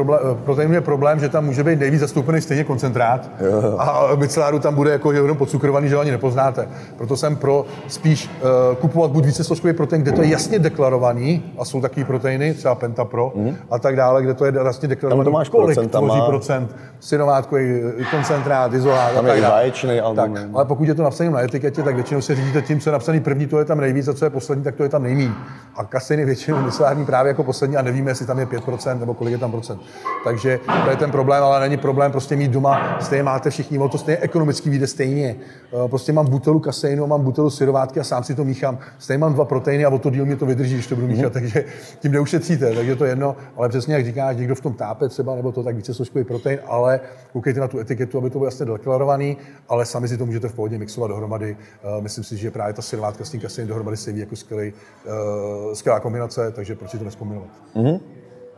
proteinů 0.45 0.75
je 0.75 0.81
problém, 0.81 1.21
že 1.21 1.29
tam 1.29 1.45
může 1.45 1.65
být 1.65 1.81
nejvíc 1.81 2.01
zastoupený 2.01 2.41
stejně 2.41 2.65
koncentrát 2.65 3.31
a 3.79 4.09
miceláru 4.17 4.59
tam 4.59 4.75
bude 4.75 4.91
jako 4.91 5.13
jenom 5.13 5.37
podcukrovaný, 5.37 5.89
že 5.89 5.95
ho 5.95 6.01
ani 6.01 6.11
nepoznáte. 6.11 6.69
Proto 6.97 7.17
jsem 7.17 7.37
pro 7.37 7.67
spíš 7.89 8.31
uh, 8.71 8.77
kupovat 8.77 9.11
buď 9.11 9.25
více 9.25 9.45
složkový 9.45 9.73
protein, 9.73 10.03
kde 10.03 10.13
to 10.13 10.23
je 10.23 10.29
jasně 10.29 10.59
deklarovaný, 10.59 11.43
a 11.59 11.65
jsou 11.65 11.81
takový 11.81 12.05
proteiny, 12.05 12.55
třeba 12.55 12.75
Pentapro 12.75 13.33
mm. 13.35 13.57
a 13.71 13.79
tak 13.79 13.97
dále, 13.97 14.23
kde 14.23 14.35
to 14.35 14.45
je 14.45 14.53
jasně 14.65 14.89
deklarovaný, 14.89 15.25
Tam 15.25 15.33
to 15.33 15.39
máš 15.39 15.49
kolik 15.49 15.75
procentama. 15.75 16.07
tvoří 16.07 16.23
procent, 16.27 16.77
syrovátkový 17.01 17.81
koncentrát, 18.11 18.75
izolát 18.75 19.15
Tam 19.15 19.25
a 19.25 19.29
tak 19.29 19.41
dále. 19.41 19.55
vaječný 19.55 20.01
Tak, 20.15 20.31
ale 20.55 20.65
pokud 20.65 20.89
je 20.89 20.95
to 20.95 21.03
napsané 21.03 21.31
na 21.31 21.43
etiketě, 21.43 21.83
tak 21.83 21.95
většinou 21.95 22.21
se 22.21 22.35
řídíte 22.35 22.63
tím, 22.63 22.81
co 22.81 22.91
je 22.91 22.93
napsané 22.93 23.21
první, 23.21 23.47
to 23.47 23.59
je 23.59 23.65
tam 23.65 23.81
nejvíc, 23.81 24.09
a 24.09 24.15
co 24.15 24.25
je 24.25 24.31
poslední, 24.33 24.65
tak 24.65 24.75
to 24.75 24.83
je 24.83 24.89
tam 24.89 25.03
nejméně. 25.03 25.33
A 25.77 25.85
kasein 25.85 26.21
je 26.21 26.27
většinou 26.27 26.63
micelární 26.63 27.07
právě 27.07 27.31
jako 27.31 27.45
poslední 27.45 27.77
a 27.77 27.83
nevíme, 27.83 28.11
jestli 28.11 28.27
tam 28.27 28.39
je 28.39 28.47
5% 28.47 28.99
nebo 29.01 29.15
kolik 29.15 29.33
je 29.33 29.39
tam 29.39 29.51
procent. 29.51 29.81
Takže 30.25 30.61
to 30.85 30.91
je 30.91 30.97
ten 30.97 31.11
problém, 31.11 31.43
ale 31.45 31.61
není 31.61 31.77
problém 31.77 32.13
prostě 32.13 32.37
mít 32.37 32.51
doma, 32.51 32.99
stejně 33.01 33.23
máte 33.23 33.51
všichni, 33.51 33.79
ono 33.79 33.89
to 33.89 33.99
stejně 33.99 34.19
ekonomicky 34.19 34.71
vyjde 34.71 34.87
stejně. 34.87 35.37
Eh, 35.85 35.89
Prostě 35.89 36.13
mám 36.13 36.27
butelu 36.27 36.61
kaseinu, 36.61 37.07
mám 37.07 37.23
butelu 37.23 37.51
syrovátky 37.51 38.01
a 38.01 38.05
sám 38.05 38.25
si 38.25 38.35
to 38.35 38.45
míchám. 38.45 38.79
Stejně 38.99 39.19
mám 39.19 39.35
dva 39.35 39.45
proteiny 39.45 39.85
a 39.85 39.89
o 39.89 39.99
to 39.99 40.11
díl 40.11 40.27
mě 40.27 40.37
to 40.37 40.47
vydrží, 40.47 40.75
když 40.75 40.87
to 40.87 40.95
budu 40.95 41.07
míchat, 41.07 41.33
takže 41.33 41.65
tím 41.99 42.13
neušetříte, 42.13 42.75
takže 42.75 42.97
to 42.97 43.05
je 43.05 43.11
jedno. 43.11 43.37
Ale 43.57 43.69
přesně 43.69 43.95
jak 43.95 44.05
říkáš, 44.05 44.37
někdo 44.37 44.55
v 44.55 44.61
tom 44.61 44.73
tápe 44.75 45.09
třeba, 45.09 45.35
nebo 45.35 45.53
to 45.53 45.63
tak 45.63 45.77
více 45.77 45.95
složkový 45.95 46.25
protein, 46.25 46.59
ale 46.67 47.01
koukejte 47.33 47.61
na 47.61 47.69
tu 47.69 47.79
etiketu, 47.79 48.19
aby 48.19 48.31
to 48.31 48.39
bylo 48.39 48.47
jasně 48.47 48.67
deklarovaný, 48.67 49.37
ale 49.69 49.85
sami 49.87 50.09
si 50.09 50.17
to 50.17 50.27
můžete 50.27 50.49
v 50.49 50.55
pohodě 50.55 50.79
mixovat 50.79 51.11
dohromady. 51.11 51.57
Eh, 51.99 52.01
Myslím 52.03 52.25
si, 52.25 52.37
že 52.37 52.51
právě 52.51 52.75
ta 52.75 52.83
syrovátka 52.83 53.25
s 53.25 53.31
tím 53.31 53.41
kaseinem 53.41 53.69
dohromady 53.69 53.97
se 53.97 54.13
jako 54.23 54.37
skvělý, 54.37 54.73
uh, 54.73 55.73
skvělá 55.73 56.01
kombinace, 56.01 56.51
takže 56.51 56.75
proč 56.75 56.91
si 56.91 56.99
to 56.99 57.05
neskombinovat? 57.05 57.51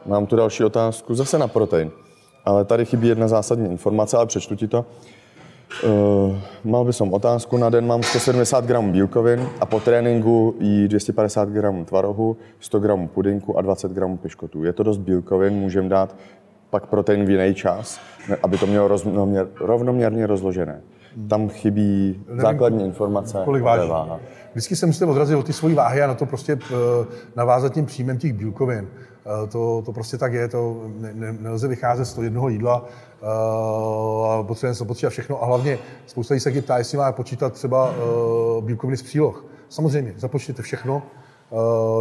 Mám 0.06 0.26
tu 0.26 0.36
další 0.36 0.64
otázku, 0.64 1.14
zase 1.14 1.38
na 1.38 1.48
protein. 1.48 1.90
Ale 2.44 2.64
tady 2.64 2.84
chybí 2.84 3.08
jedna 3.08 3.28
zásadní 3.28 3.70
informace, 3.70 4.16
ale 4.16 4.26
přečtu 4.26 4.56
ti 4.56 4.68
to. 4.68 4.84
Uh, 5.82 6.38
mal 6.64 6.84
by 6.84 6.92
som 6.92 7.10
otázku 7.10 7.56
na 7.58 7.70
den, 7.70 7.86
mám 7.86 8.02
170 8.02 8.64
gramů 8.64 8.92
bílkovin 8.92 9.48
a 9.60 9.66
po 9.66 9.80
tréninku 9.80 10.54
jí 10.60 10.88
250 10.88 11.48
gramů 11.48 11.84
tvarohu, 11.84 12.36
100 12.60 12.80
gramů 12.80 13.08
pudinku 13.08 13.58
a 13.58 13.62
20 13.62 13.92
gramů 13.92 14.16
piškotů. 14.16 14.64
Je 14.64 14.72
to 14.72 14.82
dost 14.82 14.98
bílkovin, 14.98 15.52
můžeme 15.54 15.88
dát 15.88 16.16
pak 16.70 16.86
protein 16.86 17.24
v 17.24 17.30
jiný 17.30 17.54
čas, 17.54 18.00
aby 18.42 18.58
to 18.58 18.66
mělo 18.66 18.88
rovnoměr, 18.88 19.48
rovnoměrně 19.60 20.26
rozložené. 20.26 20.80
Tam 21.28 21.48
chybí 21.48 22.24
Nevím, 22.28 22.42
základní 22.42 22.84
informace. 22.84 23.42
Kolik 23.44 23.62
váží. 23.62 23.88
Váha. 23.88 24.20
Vždycky 24.52 24.76
se 24.76 24.86
musíte 24.86 25.06
odrazit 25.06 25.36
od 25.36 25.46
ty 25.46 25.52
svojí 25.52 25.74
váhy 25.74 26.02
a 26.02 26.06
na 26.06 26.14
to 26.14 26.26
prostě 26.26 26.58
eh, 26.62 26.74
navázat 27.36 27.74
tím 27.74 27.86
příjmem 27.86 28.18
těch 28.18 28.32
bílkovin. 28.32 28.88
Eh, 29.26 29.46
to, 29.46 29.82
to 29.86 29.92
prostě 29.92 30.18
tak 30.18 30.32
je, 30.32 30.48
to 30.48 30.82
ne, 30.98 31.10
ne, 31.14 31.32
nelze 31.40 31.68
vycházet 31.68 32.04
z 32.04 32.14
toho 32.14 32.24
jednoho 32.24 32.48
jídla, 32.48 32.84
uh, 32.84 34.46
potřebujeme 34.46 34.74
se 34.74 34.84
počítat 34.84 35.10
všechno 35.10 35.42
a 35.42 35.46
hlavně 35.46 35.78
spousta 36.06 36.34
lidí 36.34 36.40
se 36.40 36.62
ptá, 36.62 36.78
jestli 36.78 36.98
má 36.98 37.12
počítat 37.12 37.52
třeba 37.52 37.90
uh, 37.90 38.64
bílkoviny 38.64 38.96
z 38.96 39.02
příloh. 39.02 39.44
Samozřejmě, 39.68 40.14
započtěte 40.16 40.62
všechno, 40.62 41.02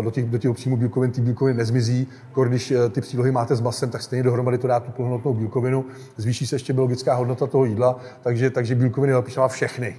do, 0.03 0.11
těch, 0.11 0.25
do 0.25 0.37
těch 0.37 0.55
příjmů 0.55 0.77
bílkovin 0.77 1.11
ty 1.11 1.21
bílkoviny 1.21 1.57
nezmizí. 1.57 2.07
Když 2.47 2.73
ty 2.91 3.01
přílohy 3.01 3.31
máte 3.31 3.55
s 3.55 3.61
masem, 3.61 3.89
tak 3.89 4.01
stejně 4.01 4.23
dohromady 4.23 4.57
to 4.57 4.67
dá 4.67 4.79
tu 4.79 4.91
plnohodnotnou 4.91 5.33
bílkovinu. 5.33 5.85
Zvýší 6.17 6.47
se 6.47 6.55
ještě 6.55 6.73
biologická 6.73 7.13
hodnota 7.15 7.47
toho 7.47 7.65
jídla, 7.65 7.99
takže, 8.21 8.49
takže 8.49 8.75
bílkoviny 8.75 9.13
napíšeme 9.13 9.47
všechny. 9.47 9.95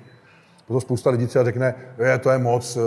Proto 0.66 0.80
spousta 0.80 1.10
lidí 1.10 1.26
třeba 1.26 1.44
řekne, 1.44 1.74
že 1.98 2.18
to 2.18 2.30
je 2.30 2.38
moc, 2.38 2.76
eh, 2.76 2.80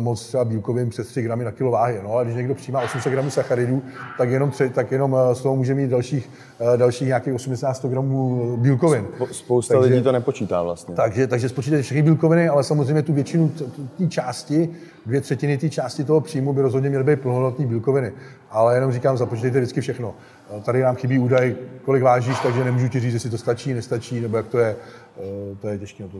moc 0.00 0.26
třeba 0.26 0.44
bílkovin 0.44 0.90
přes 0.90 1.06
3 1.06 1.22
gramy 1.22 1.44
na 1.44 1.50
kilo 1.50 1.70
váhy. 1.70 2.00
No, 2.02 2.12
ale 2.12 2.24
když 2.24 2.36
někdo 2.36 2.54
přijímá 2.54 2.80
800 2.80 3.12
gramů 3.12 3.30
sacharidů, 3.30 3.82
tak 4.18 4.30
jenom, 4.30 4.50
tři, 4.50 4.70
tak 4.70 4.92
jenom 4.92 5.16
eh, 5.30 5.34
z 5.34 5.40
toho 5.40 5.56
může 5.56 5.74
mít 5.74 5.90
dalších, 5.90 6.30
eh, 6.74 6.76
dalších 6.76 7.08
nějakých 7.08 7.34
80 7.34 7.88
gramů 7.88 8.56
bílkovin. 8.56 9.06
Spousta 9.30 9.74
takže, 9.74 9.94
lidí 9.94 10.04
to 10.04 10.12
nepočítá 10.12 10.62
vlastně. 10.62 10.94
Takže, 10.94 11.26
takže 11.26 11.48
spočítáte 11.48 11.82
všechny 11.82 12.02
bílkoviny, 12.02 12.48
ale 12.48 12.64
samozřejmě 12.64 13.02
tu 13.02 13.12
většinu 13.12 13.52
té 13.98 14.06
části, 14.08 14.68
dvě 15.06 15.20
třetiny 15.20 15.58
té 15.58 15.70
části 15.70 16.04
toho 16.04 16.20
příjmu 16.20 16.52
by 16.52 16.62
rozhodně 16.62 16.88
měly 16.88 17.04
být 17.04 17.20
plnohodnotné 17.20 17.66
bílkoviny. 17.66 18.12
Ale 18.50 18.74
jenom 18.74 18.92
říkám, 18.92 19.16
započítejte 19.16 19.58
vždycky 19.58 19.80
všechno. 19.80 20.14
Tady 20.62 20.82
nám 20.82 20.96
chybí 20.96 21.18
údaj, 21.18 21.56
kolik 21.84 22.02
vážíš, 22.02 22.40
takže 22.42 22.64
nemůžu 22.64 22.88
ti 22.88 23.00
říct, 23.00 23.14
jestli 23.14 23.30
to 23.30 23.38
stačí, 23.38 23.74
nestačí, 23.74 24.20
nebo 24.20 24.36
jak 24.36 24.46
to 24.46 24.58
je. 24.58 24.76
Eh, 25.18 25.56
to 25.60 25.68
je 25.68 25.78
těžké 25.78 26.02
na 26.02 26.08
to. 26.08 26.18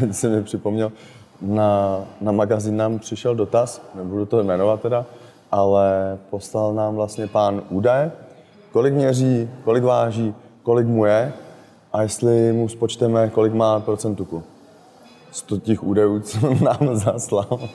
Teď 0.00 0.14
se 0.14 0.28
mi 0.28 0.42
připomněl, 0.42 0.92
na, 1.40 2.00
na 2.20 2.32
magazín 2.32 2.76
nám 2.76 2.98
přišel 2.98 3.34
dotaz, 3.34 3.82
nebudu 3.94 4.26
to 4.26 4.42
jmenovat 4.42 4.80
teda, 4.80 5.06
ale 5.52 6.18
poslal 6.30 6.74
nám 6.74 6.94
vlastně 6.94 7.26
pán 7.26 7.62
údaje, 7.70 8.12
kolik 8.72 8.94
měří, 8.94 9.50
kolik 9.64 9.84
váží, 9.84 10.34
kolik 10.62 10.86
mu 10.86 11.04
je 11.04 11.32
a 11.92 12.02
jestli 12.02 12.52
mu 12.52 12.68
spočteme, 12.68 13.30
kolik 13.30 13.52
má 13.52 13.80
procent 13.80 14.14
tuku. 14.14 14.42
Z 15.30 15.44
těch 15.60 15.82
údajů, 15.82 16.20
co 16.20 16.54
nám 16.64 16.96
zaslal. 16.96 17.68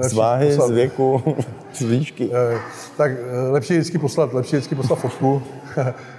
Z 0.00 0.12
váhy, 0.12 0.52
z 0.52 0.70
věku, 0.70 1.22
z 1.72 1.82
výšky. 1.82 2.30
Eh, 2.32 2.58
tak 2.96 3.12
eh, 3.12 3.50
lepší 3.50 3.74
vždycky 3.74 3.98
poslat, 3.98 4.32
lepší 4.32 4.56
vždycky 4.56 4.74
poslat 4.74 4.96
fotku, 4.96 5.42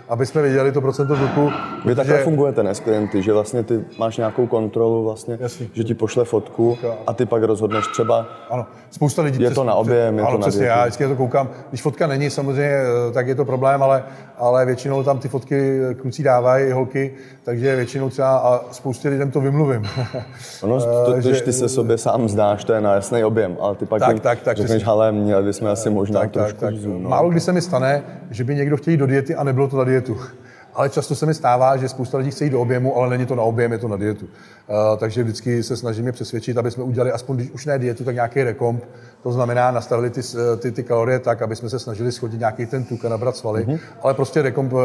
aby 0.09 0.25
jsme 0.25 0.41
viděli 0.41 0.71
to 0.71 0.81
procento 0.81 1.15
tuku. 1.15 1.51
Vy 1.85 1.95
takhle 1.95 2.17
že... 2.17 2.23
fungujete 2.23 2.63
ne 2.63 2.75
s 2.75 2.79
klienty, 2.79 3.23
že 3.23 3.33
vlastně 3.33 3.63
ty 3.63 3.83
máš 3.97 4.17
nějakou 4.17 4.47
kontrolu 4.47 5.03
vlastně, 5.03 5.37
Jasný. 5.41 5.69
že 5.73 5.83
ti 5.83 5.93
pošle 5.93 6.25
fotku 6.25 6.77
a 7.07 7.13
ty 7.13 7.25
pak 7.25 7.43
rozhodneš 7.43 7.87
třeba, 7.87 8.25
ano. 8.49 8.65
Spousta 8.91 9.21
lidí 9.21 9.43
je 9.43 9.51
to 9.51 9.63
na 9.63 9.73
objem, 9.73 10.17
je 10.17 10.23
ano, 10.23 10.37
to 10.37 10.41
přesně, 10.41 10.61
na 10.61 10.67
já 10.67 10.81
vždycky 10.81 11.07
to 11.07 11.15
koukám. 11.15 11.49
Když 11.69 11.81
fotka 11.81 12.07
není, 12.07 12.29
samozřejmě, 12.29 12.77
eh, 13.09 13.11
tak 13.13 13.27
je 13.27 13.35
to 13.35 13.45
problém, 13.45 13.83
ale, 13.83 14.03
ale 14.37 14.65
většinou 14.65 15.03
tam 15.03 15.19
ty 15.19 15.27
fotky 15.27 15.79
kluci 16.01 16.23
dávají, 16.23 16.71
holky, 16.71 17.13
takže 17.43 17.75
většinou 17.75 18.09
třeba 18.09 18.37
a 18.37 18.61
spoustě 18.71 19.09
lidem 19.09 19.31
to 19.31 19.41
vymluvím. 19.41 19.83
Ono, 20.63 20.79
to, 21.05 21.21
že, 21.21 21.41
ty 21.41 21.53
se 21.53 21.69
sobě 21.69 21.97
sám 21.97 22.29
zdáš, 22.29 22.63
to 22.63 22.73
je 22.73 22.81
na 22.81 22.93
jasný 22.93 23.23
objem, 23.23 23.57
ale 23.61 23.75
ty 23.75 23.85
pak 23.85 23.99
tak, 23.99 24.09
jim 24.09 24.19
tak, 24.19 24.41
tak, 24.41 24.57
řekneš, 24.57 24.87
ale 24.87 25.11
měli 25.11 25.43
bychom 25.43 25.67
asi 25.67 25.89
možná 25.89 26.19
tak, 26.19 26.31
trošku 26.31 26.59
tak, 26.59 26.69
tak. 26.69 26.79
Zoom, 26.79 27.03
no. 27.03 27.09
Málo 27.09 27.29
kdy 27.29 27.39
se 27.39 27.51
mi 27.51 27.61
stane, 27.61 28.03
že 28.31 28.43
by 28.43 28.55
někdo 28.55 28.77
chtěl 28.77 28.97
do 28.97 29.07
diety 29.07 29.35
a 29.35 29.43
nebylo 29.43 29.67
to 29.67 29.77
na 29.77 29.83
dietu. 29.99 30.38
Ale 30.73 30.89
často 30.89 31.15
se 31.15 31.25
mi 31.25 31.33
stává, 31.33 31.77
že 31.77 31.89
spousta 31.89 32.17
lidí 32.17 32.31
chce 32.31 32.43
jít 32.43 32.49
do 32.49 32.61
objemu, 32.61 32.97
ale 32.97 33.09
není 33.09 33.25
to 33.25 33.35
na 33.35 33.43
objem, 33.43 33.71
je 33.71 33.77
to 33.77 33.87
na 33.87 33.97
dietu. 33.97 34.25
Uh, 34.25 34.97
takže 34.97 35.23
vždycky 35.23 35.63
se 35.63 35.77
snažíme 35.77 36.11
přesvědčit, 36.11 36.57
aby 36.57 36.71
jsme 36.71 36.83
udělali 36.83 37.11
aspoň, 37.11 37.35
když 37.35 37.51
už 37.51 37.65
ne 37.65 37.79
dietu, 37.79 38.03
tak 38.03 38.15
nějaký 38.15 38.43
rekomp. 38.43 38.83
To 39.23 39.31
znamená, 39.31 39.71
nastavili 39.71 40.09
ty, 40.09 40.21
ty, 40.59 40.71
ty 40.71 40.83
kalorie 40.83 41.19
tak, 41.19 41.41
aby 41.41 41.55
jsme 41.55 41.69
se 41.69 41.79
snažili 41.79 42.11
schodit 42.11 42.39
nějaký 42.39 42.65
ten 42.65 42.83
tuk 42.83 43.05
a 43.05 43.09
nabrat 43.09 43.35
svaly, 43.35 43.65
mm-hmm. 43.65 43.79
ale 44.01 44.13
prostě 44.13 44.41
rekomp, 44.41 44.73
uh, 44.73 44.81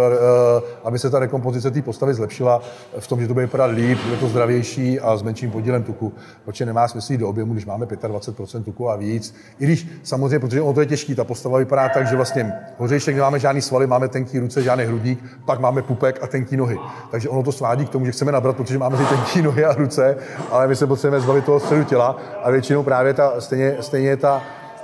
aby 0.85 0.99
se 0.99 1.11
ta 1.11 1.19
rekompozice 1.19 1.71
té 1.71 1.83
postavy 1.83 2.14
zlepšila 2.14 2.62
v 2.99 3.07
tom, 3.07 3.21
že 3.21 3.26
to 3.29 3.35
bude 3.35 3.47
vypadat 3.47 3.67
líp, 3.67 3.99
bude 4.05 4.17
to 4.17 4.29
zdravější 4.29 5.00
a 5.00 5.17
s 5.17 5.23
menším 5.23 5.50
podílem 5.50 5.83
tuku. 5.83 6.12
Protože 6.45 6.67
nemá 6.67 6.88
smysl 6.88 7.12
jít 7.12 7.19
do 7.19 7.29
objemu, 7.29 7.53
když 7.53 7.67
máme 7.67 7.87
25% 7.87 8.64
tuku 8.64 8.91
a 8.91 8.97
víc. 8.97 9.35
I 9.59 9.64
když 9.64 9.88
samozřejmě, 10.03 10.38
protože 10.38 10.62
ono 10.62 10.73
to 10.73 10.81
je 10.81 10.87
těžké, 10.87 11.14
ta 11.14 11.25
postava 11.25 11.59
vypadá 11.59 11.88
tak, 11.88 12.07
že 12.07 12.17
vlastně 12.17 12.53
hořejšek 12.79 13.14
nemáme 13.14 13.38
žádný 13.38 13.62
svaly, 13.62 13.87
máme 13.87 14.09
tenký 14.09 14.38
ruce, 14.38 14.62
žádný 14.62 14.85
hrudník, 14.85 15.25
pak 15.47 15.61
máme 15.61 15.74
pupek 15.83 16.23
a 16.23 16.26
tenký 16.26 16.57
nohy. 16.57 16.78
Takže 17.11 17.28
ono 17.28 17.43
to 17.43 17.52
svádí 17.52 17.87
k 17.87 17.90
tomu, 17.90 18.07
že 18.07 18.12
chceme 18.12 18.33
nabrat, 18.33 18.57
protože 18.57 18.78
máme 18.78 18.97
ty 18.97 19.04
tenký 19.04 19.43
nohy 19.43 19.64
a 19.64 19.75
ruce, 19.75 20.16
ale 20.50 20.69
my 20.69 20.76
se 20.76 20.87
potřebujeme 20.87 21.25
zbavit 21.25 21.45
toho 21.45 21.61
středu 21.61 21.85
těla 21.85 22.16
a 22.43 22.50
většinou 22.50 22.83
právě 22.83 23.14
ta, 23.14 23.40
stejně, 23.40 23.76
stejně 23.81 24.16
ta, 24.16 24.43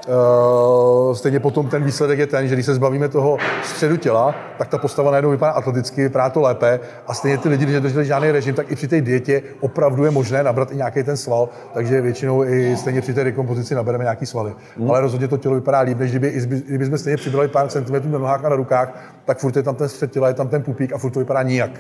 Uh, 0.09 1.14
stejně 1.14 1.40
potom 1.40 1.69
ten 1.69 1.85
výsledek 1.85 2.19
je 2.19 2.26
ten, 2.26 2.49
že 2.49 2.54
když 2.54 2.66
se 2.66 2.75
zbavíme 2.75 3.09
toho 3.09 3.38
středu 3.64 3.97
těla, 3.97 4.35
tak 4.59 4.69
ta 4.69 4.78
postava 4.78 5.11
najednou 5.11 5.30
vypadá 5.30 5.52
atleticky, 5.52 6.02
vypadá 6.02 6.30
to 6.30 6.40
lépe 6.40 6.80
a 7.07 7.14
stejně 7.14 7.38
ty 7.38 7.49
lidi, 7.49 7.64
když 7.64 7.75
nedrželi 7.75 8.04
žádný 8.04 8.30
režim, 8.30 8.54
tak 8.54 8.71
i 8.71 8.76
při 8.76 8.88
té 8.88 9.00
dietě 9.00 9.42
opravdu 9.61 10.04
je 10.04 10.11
možné 10.11 10.42
nabrat 10.42 10.73
i 10.73 10.76
nějaký 10.76 11.02
ten 11.02 11.16
sval, 11.16 11.49
takže 11.75 12.00
většinou 12.00 12.45
i 12.45 12.76
stejně 12.76 13.00
při 13.00 13.14
té 13.14 13.23
rekompozici 13.23 13.75
nabereme 13.75 14.04
nějaký 14.04 14.26
svaly. 14.26 14.54
Hmm. 14.78 14.90
Ale 14.90 15.00
rozhodně 15.00 15.28
to 15.28 15.37
tělo 15.37 15.54
vypadá 15.54 15.80
líp, 15.80 15.99
než 15.99 16.11
kdyby, 16.11 16.33
kdyby 16.66 16.87
jsme 16.87 16.99
stejně 16.99 17.16
přibrali 17.16 17.49
pár 17.49 17.69
centimetrů 17.69 18.11
na 18.11 18.19
nohách 18.19 18.45
a 18.45 18.49
na 18.49 18.57
rukách, 18.57 19.14
tak 19.25 19.38
furt 19.38 19.57
je 19.57 19.62
tam 19.62 19.75
ten 19.75 19.88
střed 19.88 20.12
těla, 20.12 20.28
je 20.28 20.35
tam 20.35 20.49
ten 20.49 20.62
pupík 20.62 20.92
a 20.92 20.99
furt 20.99 21.11
to 21.11 21.19
vypadá 21.19 21.42
nijak. 21.42 21.71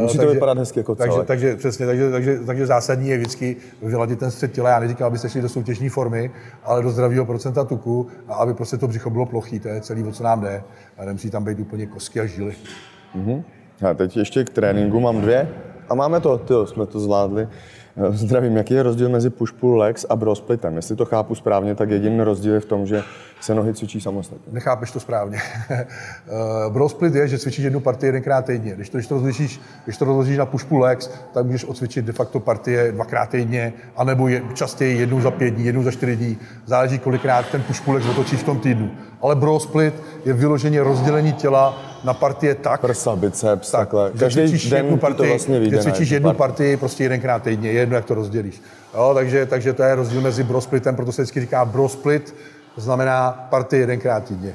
Musí 0.00 0.16
takže, 0.16 0.28
to 0.28 0.34
vypadat 0.34 0.58
hezky 0.58 0.80
jako 0.80 0.94
takže, 0.94 1.18
takže, 1.24 1.56
přesně, 1.56 1.86
takže, 1.86 2.10
takže, 2.10 2.38
takže, 2.46 2.66
zásadní 2.66 3.08
je 3.08 3.18
vždycky 3.18 3.56
vyladit 3.82 4.18
ten 4.18 4.30
střed 4.30 4.52
těla. 4.52 4.70
Já 4.70 4.80
neříkám, 4.80 5.06
abyste 5.06 5.28
šli 5.28 5.40
do 5.40 5.48
soutěžní 5.48 5.88
formy, 5.88 6.30
ale 6.64 6.82
do 6.82 6.90
zdravého 6.90 7.24
procenta 7.24 7.57
tuku 7.64 8.06
a 8.28 8.34
aby 8.34 8.54
prostě 8.54 8.76
to 8.76 8.88
břicho 8.88 9.10
bylo 9.10 9.26
plochý, 9.26 9.60
to 9.60 9.68
je 9.68 9.80
celý, 9.80 10.02
o 10.02 10.12
co 10.12 10.22
nám 10.22 10.40
jde. 10.40 10.62
A 10.98 11.04
nemusí 11.04 11.30
tam 11.30 11.44
být 11.44 11.60
úplně 11.60 11.86
kostky 11.86 12.20
a 12.20 12.26
žily. 12.26 12.54
Mm-hmm. 13.16 13.42
A 13.90 13.94
teď 13.94 14.16
ještě 14.16 14.44
k 14.44 14.50
tréninku 14.50 15.00
mám 15.00 15.20
dvě 15.20 15.48
a 15.88 15.94
máme 15.94 16.20
to, 16.20 16.38
tyjo, 16.38 16.66
jsme 16.66 16.86
to 16.86 17.00
zvládli. 17.00 17.48
Zdravím, 18.10 18.56
jaký 18.56 18.74
je 18.74 18.82
rozdíl 18.82 19.08
mezi 19.08 19.30
push-pull 19.30 19.76
legs 19.76 20.06
a 20.08 20.16
bro 20.16 20.34
splitem? 20.34 20.76
Jestli 20.76 20.96
to 20.96 21.04
chápu 21.04 21.34
správně, 21.34 21.74
tak 21.74 21.90
jediný 21.90 22.20
rozdíl 22.20 22.54
je 22.54 22.60
v 22.60 22.64
tom, 22.64 22.86
že 22.86 23.02
se 23.40 23.54
nohy 23.54 23.74
cvičí 23.74 24.00
samostatně. 24.00 24.52
Nechápeš 24.52 24.90
to 24.90 25.00
správně. 25.00 25.38
Eh, 26.28 26.70
bro 26.70 26.88
split 26.88 27.14
je, 27.14 27.28
že 27.28 27.38
cvičíš 27.38 27.64
jednu 27.64 27.80
partii 27.80 28.08
jedenkrát 28.08 28.44
týdně. 28.44 28.74
Když 28.74 28.88
to, 28.88 28.98
když 28.98 29.06
to, 29.06 29.14
rozlišíš, 29.14 29.60
když 29.84 29.96
to 29.96 30.04
rozložíš 30.04 30.38
na 30.38 30.46
push-pull 30.46 30.80
legs, 30.80 31.10
tak 31.34 31.46
můžeš 31.46 31.64
odcvičit 31.64 32.04
de 32.04 32.12
facto 32.12 32.40
partie 32.40 32.92
dvakrát 32.92 33.28
týdně, 33.28 33.72
anebo 33.96 34.28
je, 34.28 34.42
častěji 34.54 34.98
jednou 34.98 35.20
za 35.20 35.30
pět 35.30 35.50
dní, 35.50 35.64
jednou 35.64 35.82
za 35.82 35.90
čtyři 35.90 36.16
dní. 36.16 36.38
Záleží, 36.66 36.98
kolikrát 36.98 37.46
ten 37.50 37.62
push-pull 37.62 37.94
legs 37.94 38.08
otočíš 38.08 38.40
v 38.40 38.44
tom 38.44 38.60
týdnu. 38.60 38.90
Ale 39.22 39.34
bro 39.34 39.60
split 39.60 39.94
je 40.24 40.32
vyloženě 40.32 40.82
rozdělení 40.82 41.32
těla 41.32 41.87
na 42.04 42.14
partie 42.14 42.54
tak. 42.54 42.80
Prsa, 42.80 43.16
biceps, 43.16 43.70
tak, 43.70 43.80
takhle. 43.80 44.10
Každý 44.18 44.70
den 44.70 44.84
jednu 44.84 44.96
partii, 44.96 45.16
to 45.16 45.28
vlastně 45.28 45.60
vyjde 45.60 45.78
cvičíš 45.78 46.10
jednu 46.10 46.32
partii. 46.32 46.76
prostě 46.76 47.04
jedenkrát 47.04 47.42
týdně, 47.42 47.72
jedno 47.72 47.96
jak 47.96 48.04
to 48.04 48.14
rozdělíš. 48.14 48.62
Jo, 48.94 49.10
takže, 49.14 49.46
takže 49.46 49.72
to 49.72 49.82
je 49.82 49.94
rozdíl 49.94 50.20
mezi 50.20 50.44
brosplitem, 50.44 50.96
proto 50.96 51.12
se 51.12 51.22
vždycky 51.22 51.40
říká 51.40 51.64
brosplit, 51.64 52.34
to 52.74 52.80
znamená 52.80 53.46
partii 53.50 53.80
jedenkrát 53.80 54.24
týdně. 54.24 54.54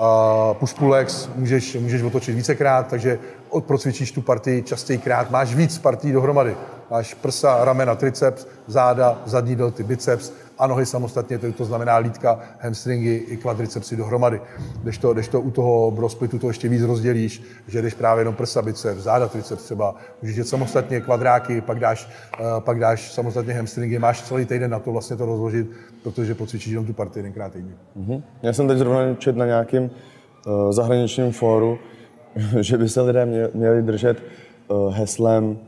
Uh, 0.00 0.56
push 0.56 0.74
pull 0.74 0.90
legs 0.90 1.28
můžeš, 1.36 1.74
můžeš 1.74 2.02
otočit 2.02 2.32
vícekrát, 2.34 2.86
takže 2.86 3.18
procvičíš 3.60 4.12
tu 4.12 4.22
partii 4.22 4.62
častějkrát, 4.62 5.30
máš 5.30 5.54
víc 5.54 5.78
partí 5.78 6.12
dohromady. 6.12 6.56
Máš 6.90 7.14
prsa, 7.14 7.64
ramena, 7.64 7.94
triceps, 7.94 8.46
záda, 8.66 9.22
zadní 9.26 9.56
delty, 9.56 9.82
biceps 9.82 10.32
a 10.58 10.66
nohy 10.66 10.86
samostatně, 10.86 11.38
tedy 11.38 11.52
to 11.52 11.64
znamená 11.64 11.96
lítka, 11.96 12.40
hamstringy 12.60 13.14
i 13.28 13.36
kvadricepsy 13.36 13.96
dohromady. 13.96 14.40
Když 14.82 14.98
to, 14.98 15.14
když 15.14 15.28
to 15.28 15.40
u 15.40 15.50
toho 15.50 15.90
brosplitu 15.90 16.38
to 16.38 16.48
ještě 16.48 16.68
víc 16.68 16.82
rozdělíš, 16.82 17.42
že 17.68 17.82
jdeš 17.82 17.94
právě 17.94 18.20
jenom 18.20 18.34
prsa, 18.34 18.62
biceps, 18.62 19.02
záda, 19.02 19.28
triceps 19.28 19.64
třeba, 19.64 19.94
můžeš 20.22 20.36
jít 20.36 20.48
samostatně 20.48 21.00
kvadráky, 21.00 21.60
pak 21.60 21.80
dáš, 21.80 22.08
uh, 22.40 22.60
pak 22.60 22.80
dáš 22.80 23.12
samostatně 23.12 23.54
hamstringy, 23.54 23.98
máš 23.98 24.22
celý 24.22 24.44
týden 24.44 24.70
na 24.70 24.78
to 24.78 24.92
vlastně 24.92 25.16
to 25.16 25.26
rozložit, 25.26 25.70
protože 26.02 26.34
pocvičíš 26.34 26.72
jenom 26.72 26.86
tu 26.86 26.92
partii 26.92 27.18
jedenkrát 27.18 27.52
týdně. 27.52 27.74
Mm-hmm. 27.96 28.22
Já 28.42 28.52
jsem 28.52 28.68
teď 28.68 28.78
zrovna 28.78 29.14
čet 29.14 29.36
na 29.36 29.46
nějakém 29.46 29.84
uh, 29.84 30.72
zahraničním 30.72 31.32
fóru, 31.32 31.78
že 32.60 32.78
by 32.78 32.88
se 32.88 33.00
lidé 33.00 33.50
měli 33.54 33.82
držet 33.82 34.22
uh, 34.68 34.94
heslem 34.94 35.58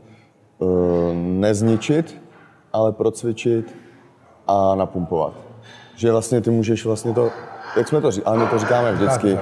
nezničit, 1.13 2.21
ale 2.73 2.91
procvičit 2.91 3.75
a 4.47 4.75
napumpovat. 4.75 5.33
Že 5.95 6.11
vlastně 6.11 6.41
ty 6.41 6.49
můžeš 6.49 6.85
vlastně 6.85 7.13
to, 7.13 7.29
jak 7.77 7.87
jsme 7.87 8.01
to 8.01 8.11
říkali, 8.11 8.35
ale 8.37 8.45
my 8.45 8.49
to 8.51 8.59
říkáme 8.59 8.91
vždycky, 8.91 9.39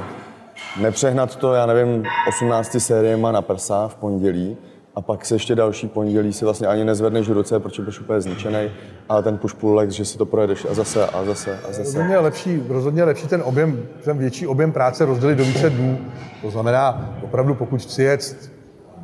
nepřehnat 0.82 1.36
to, 1.36 1.54
já 1.54 1.66
nevím, 1.66 2.04
18 2.30 2.76
sériema 2.80 3.32
na 3.32 3.42
prsa 3.42 3.88
v 3.88 3.96
pondělí, 3.96 4.58
a 4.96 5.02
pak 5.02 5.26
se 5.26 5.36
ještě 5.36 5.56
další 5.56 5.88
pondělí 5.88 6.34
si 6.34 6.46
vlastně 6.46 6.68
ani 6.68 6.86
nezvedneš 6.86 7.30
ruce, 7.30 7.60
protože 7.60 7.82
budeš 7.82 8.00
úplně 8.00 8.22
zničený, 8.22 8.72
a 9.10 9.22
ten 9.22 9.38
push 9.38 9.54
pull 9.54 9.76
legs, 9.76 9.94
že 9.94 10.06
si 10.06 10.18
to 10.18 10.26
projedeš 10.26 10.68
a 10.72 10.74
zase 10.74 11.08
a 11.08 11.26
zase 11.26 11.60
a 11.60 11.68
zase. 11.68 11.82
Rozhodně 11.82 12.18
lepší, 12.18 12.64
rozhodně 12.68 13.04
lepší 13.04 13.28
ten 13.28 13.42
objem, 13.46 13.88
ten 14.04 14.18
větší 14.18 14.48
objem 14.48 14.72
práce 14.72 15.06
rozdělit 15.06 15.36
do 15.36 15.44
více 15.44 15.70
dnů. 15.70 15.98
To 16.42 16.52
znamená, 16.52 17.10
opravdu 17.24 17.56
pokud 17.56 17.82
chci 17.82 18.04
jet 18.04 18.52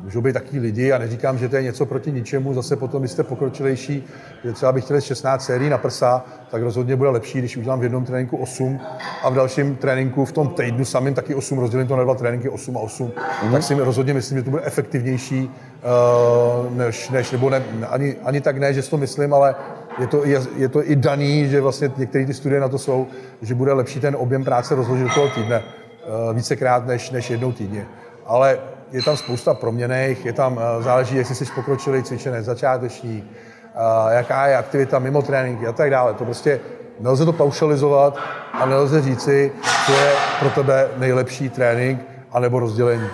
můžou 0.02 0.20
být 0.20 0.32
taky 0.32 0.58
lidi 0.58 0.92
a 0.92 0.98
neříkám, 0.98 1.38
že 1.38 1.48
to 1.48 1.56
je 1.56 1.62
něco 1.62 1.86
proti 1.86 2.12
ničemu, 2.12 2.54
zase 2.54 2.76
potom, 2.76 3.02
když 3.02 3.10
jste 3.10 3.22
pokročilejší, 3.22 4.04
že 4.44 4.52
třeba 4.52 4.72
bych 4.72 4.84
chtěl 4.84 5.00
16 5.00 5.44
sérií 5.44 5.70
na 5.70 5.78
prsa, 5.78 6.24
tak 6.50 6.62
rozhodně 6.62 6.96
bude 6.96 7.10
lepší, 7.10 7.38
když 7.38 7.56
udělám 7.56 7.80
v 7.80 7.82
jednom 7.82 8.04
tréninku 8.04 8.36
8 8.36 8.80
a 9.22 9.30
v 9.30 9.34
dalším 9.34 9.76
tréninku 9.76 10.24
v 10.24 10.32
tom 10.32 10.48
týdnu 10.48 10.84
samým 10.84 11.14
taky 11.14 11.34
8, 11.34 11.58
rozdělím 11.58 11.86
to 11.86 11.96
na 11.96 12.04
dva 12.04 12.14
tréninky 12.14 12.48
8 12.48 12.76
a 12.76 12.80
8, 12.80 13.08
mm-hmm. 13.08 13.52
tak 13.52 13.62
si 13.62 13.74
rozhodně 13.74 14.14
myslím, 14.14 14.38
že 14.38 14.44
to 14.44 14.50
bude 14.50 14.62
efektivnější, 14.64 15.50
uh, 15.50 16.76
než, 16.76 17.10
než 17.10 17.30
nebo 17.30 17.50
ne, 17.50 17.62
ani, 17.88 18.16
ani 18.24 18.40
tak 18.40 18.58
ne, 18.58 18.74
že 18.74 18.82
si 18.82 18.90
to 18.90 18.96
myslím, 18.96 19.34
ale 19.34 19.54
je 19.98 20.06
to, 20.06 20.24
je, 20.24 20.40
je 20.56 20.68
to 20.68 20.90
i 20.90 20.96
daný, 20.96 21.48
že 21.48 21.60
vlastně 21.60 21.90
některé 21.96 22.26
ty 22.26 22.34
studie 22.34 22.60
na 22.60 22.68
to 22.68 22.78
jsou, 22.78 23.06
že 23.42 23.54
bude 23.54 23.72
lepší 23.72 24.00
ten 24.00 24.16
objem 24.18 24.44
práce 24.44 24.74
rozložit 24.74 25.06
do 25.06 25.14
toho 25.14 25.28
týdne 25.28 25.62
uh, 25.62 26.36
vícekrát 26.36 26.86
než, 26.86 27.10
než 27.10 27.30
jednou 27.30 27.52
týdně. 27.52 27.86
Ale 28.26 28.58
je 28.92 29.02
tam 29.02 29.16
spousta 29.16 29.54
proměných, 29.54 30.24
je 30.24 30.32
tam, 30.32 30.60
eh, 30.60 30.82
záleží, 30.82 31.16
jestli 31.16 31.34
jsi 31.34 31.44
pokročilý 31.54 32.02
cvičenec, 32.02 32.44
začáteční, 32.44 33.24
eh, 33.74 34.14
jaká 34.14 34.46
je 34.46 34.56
aktivita 34.56 34.98
mimo 34.98 35.22
tréninky 35.22 35.66
a 35.66 35.72
tak 35.72 35.90
dále. 35.90 36.14
To 36.14 36.24
prostě 36.24 36.60
nelze 37.00 37.24
to 37.24 37.32
paušalizovat 37.32 38.18
a 38.52 38.66
nelze 38.66 39.02
říci, 39.02 39.52
co 39.86 39.92
je 39.92 40.12
pro 40.40 40.50
tebe 40.50 40.88
nejlepší 40.96 41.48
trénink 41.48 42.00
anebo 42.32 42.60
rozdělení. 42.60 43.08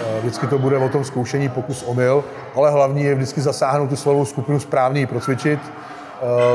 Eh, 0.00 0.20
vždycky 0.20 0.46
to 0.46 0.58
bude 0.58 0.78
o 0.78 0.88
tom 0.88 1.04
zkoušení, 1.04 1.48
pokus, 1.48 1.82
omyl, 1.82 2.24
ale 2.54 2.70
hlavní 2.70 3.04
je 3.04 3.14
vždycky 3.14 3.40
zasáhnout 3.40 3.90
tu 3.90 3.96
svalovou 3.96 4.24
skupinu 4.24 4.60
správný 4.60 5.06
procvičit, 5.06 5.60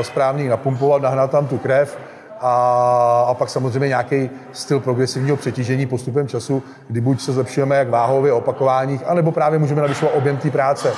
správný 0.02 0.48
napumpovat, 0.48 1.02
nahnat 1.02 1.30
tam 1.30 1.46
tu 1.46 1.58
krev 1.58 1.98
a, 2.40 3.24
a 3.28 3.34
pak 3.34 3.48
samozřejmě 3.50 3.88
nějaký 3.88 4.30
styl 4.52 4.80
progresivního 4.80 5.36
přetížení 5.36 5.86
postupem 5.86 6.28
času, 6.28 6.62
kdy 6.88 7.00
buď 7.00 7.20
se 7.20 7.32
zlepšujeme 7.32 7.76
jak 7.76 7.88
váhově, 7.88 8.32
opakováních, 8.32 9.06
anebo 9.06 9.32
právě 9.32 9.58
můžeme 9.58 9.82
navyšovat 9.82 10.14
objem 10.14 10.36
té 10.36 10.50
práce. 10.50 10.92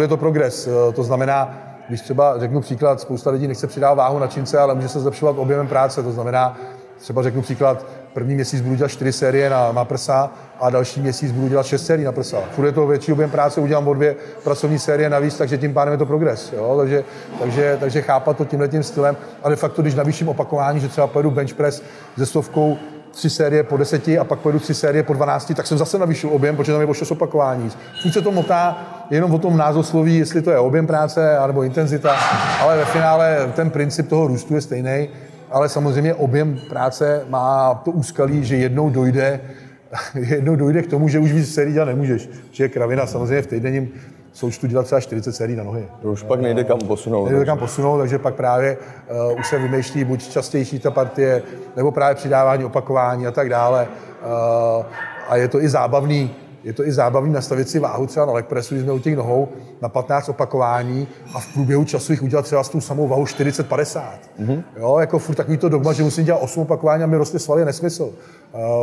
Je 0.00 0.08
to 0.08 0.16
progres, 0.16 0.66
e, 0.66 0.92
to 0.92 1.02
znamená, 1.02 1.58
když 1.88 2.00
třeba 2.00 2.38
řeknu 2.38 2.60
příklad, 2.60 3.00
spousta 3.00 3.30
lidí 3.30 3.48
nechce 3.48 3.66
přidávat 3.66 3.94
váhu 3.94 4.18
na 4.18 4.26
čince, 4.26 4.58
ale 4.58 4.74
může 4.74 4.88
se 4.88 5.00
zlepšovat 5.00 5.38
objemem 5.38 5.68
práce, 5.68 6.02
to 6.02 6.12
znamená, 6.12 6.56
třeba 6.98 7.22
řeknu 7.22 7.42
příklad, 7.42 7.86
první 8.14 8.34
měsíc 8.34 8.60
budu 8.60 8.74
dělat 8.74 8.88
čtyři 8.88 9.12
série 9.12 9.50
na, 9.50 9.72
na 9.72 9.84
prsa 9.84 10.30
a 10.60 10.70
další 10.70 11.00
měsíc 11.00 11.32
budu 11.32 11.48
dělat 11.48 11.66
šest 11.66 11.86
sérií 11.86 12.04
na 12.04 12.12
prsa. 12.12 12.38
Furt 12.50 12.66
je 12.66 12.72
to 12.72 12.86
větší 12.86 13.12
objem 13.12 13.30
práce, 13.30 13.60
udělám 13.60 13.88
o 13.88 13.94
dvě 13.94 14.16
pracovní 14.44 14.78
série 14.78 15.10
navíc, 15.10 15.38
takže 15.38 15.58
tím 15.58 15.74
pádem 15.74 15.92
je 15.92 15.98
to 15.98 16.06
progres. 16.06 16.52
Jo? 16.52 16.76
Takže, 16.78 17.04
takže, 17.40 17.76
takže 17.80 18.02
chápat 18.02 18.36
to 18.36 18.44
tímhle 18.44 18.68
tím 18.68 18.82
stylem, 18.82 19.16
ale 19.42 19.52
de 19.52 19.56
facto, 19.56 19.82
když 19.82 19.94
navýším 19.94 20.28
opakování, 20.28 20.80
že 20.80 20.88
třeba 20.88 21.06
pojedu 21.06 21.30
bench 21.30 21.54
press 21.54 21.82
se 22.18 22.26
stovkou 22.26 22.76
tři 23.10 23.30
série 23.30 23.62
po 23.62 23.76
deseti 23.76 24.18
a 24.18 24.24
pak 24.24 24.38
pojedu 24.38 24.58
tři 24.58 24.74
série 24.74 25.02
po 25.02 25.12
dvanácti, 25.12 25.54
tak 25.54 25.66
jsem 25.66 25.78
zase 25.78 25.98
navýšil 25.98 26.30
objem, 26.32 26.56
protože 26.56 26.72
tam 26.72 26.80
je 26.80 26.86
o 26.86 26.94
šest 26.94 27.10
opakování. 27.10 27.70
Furt 28.02 28.12
se 28.12 28.20
to 28.20 28.30
motá 28.30 28.78
jenom 29.10 29.34
o 29.34 29.38
tom 29.38 29.56
názosloví, 29.56 30.18
jestli 30.18 30.42
to 30.42 30.50
je 30.50 30.58
objem 30.58 30.86
práce 30.86 31.38
nebo 31.46 31.62
intenzita, 31.62 32.16
ale 32.60 32.76
ve 32.76 32.84
finále 32.84 33.52
ten 33.54 33.70
princip 33.70 34.08
toho 34.08 34.26
růstu 34.26 34.54
je 34.54 34.60
stejný 34.60 35.08
ale 35.54 35.68
samozřejmě 35.68 36.14
objem 36.14 36.58
práce 36.68 37.24
má 37.28 37.74
to 37.74 37.90
úskalí, 37.90 38.44
že 38.44 38.56
jednou 38.56 38.90
dojde, 38.90 39.40
jednou 40.14 40.56
dojde 40.56 40.82
k 40.82 40.90
tomu, 40.90 41.08
že 41.08 41.18
už 41.18 41.32
víc 41.32 41.54
sérií 41.54 41.72
dělat 41.72 41.84
nemůžeš. 41.84 42.28
Že 42.50 42.64
je 42.64 42.68
kravina 42.68 43.06
samozřejmě 43.06 43.42
v 43.42 43.46
týdenním 43.46 43.88
součtu 44.32 44.66
dělat 44.66 44.86
třeba 44.86 45.00
40 45.00 45.32
sérií 45.32 45.56
na 45.56 45.64
nohy. 45.64 45.88
To 46.02 46.12
už 46.12 46.22
pak 46.22 46.40
nejde 46.40 46.64
kam 46.64 46.78
posunout. 46.78 47.28
Nejde 47.28 47.44
kam 47.44 47.58
posunout, 47.58 47.98
takže 47.98 48.18
pak 48.18 48.34
právě 48.34 48.76
uh, 49.30 49.38
už 49.38 49.48
se 49.48 49.58
vymýšlí 49.58 50.04
buď 50.04 50.28
častější 50.28 50.78
ta 50.78 50.90
partie, 50.90 51.42
nebo 51.76 51.90
právě 51.90 52.14
přidávání, 52.14 52.64
opakování 52.64 53.26
a 53.26 53.30
tak 53.30 53.48
dále. 53.48 53.88
Uh, 54.78 54.84
a 55.28 55.36
je 55.36 55.48
to 55.48 55.62
i 55.62 55.68
zábavný, 55.68 56.34
je 56.64 56.72
to 56.72 56.86
i 56.86 56.92
zábavný 56.92 57.32
nastavit 57.32 57.68
si 57.68 57.78
váhu 57.78 58.06
třeba 58.06 58.26
na 58.26 58.32
leg 58.32 58.46
pressu, 58.46 58.74
když 58.74 58.84
jsme 58.84 58.92
u 58.92 58.98
těch 58.98 59.16
nohou, 59.16 59.48
na 59.84 59.88
15 59.88 60.28
opakování 60.28 61.08
a 61.34 61.40
v 61.40 61.46
průběhu 61.46 61.84
času 61.84 62.12
jich 62.12 62.22
udělat 62.22 62.42
třeba 62.42 62.64
s 62.64 62.68
tou 62.68 62.80
samou 62.80 63.08
váhu 63.08 63.24
40-50. 63.24 64.02
Mm-hmm. 64.40 64.62
Jo, 64.76 64.98
jako 64.98 65.18
furt 65.18 65.34
takový 65.34 65.56
to 65.56 65.68
dogma, 65.68 65.92
že 65.92 66.02
musím 66.02 66.24
dělat 66.24 66.38
8 66.38 66.62
opakování 66.62 67.02
a 67.02 67.06
mi 67.06 67.16
roste 67.16 67.38
svaly, 67.38 67.60
je 67.60 67.64
nesmysl. 67.64 68.10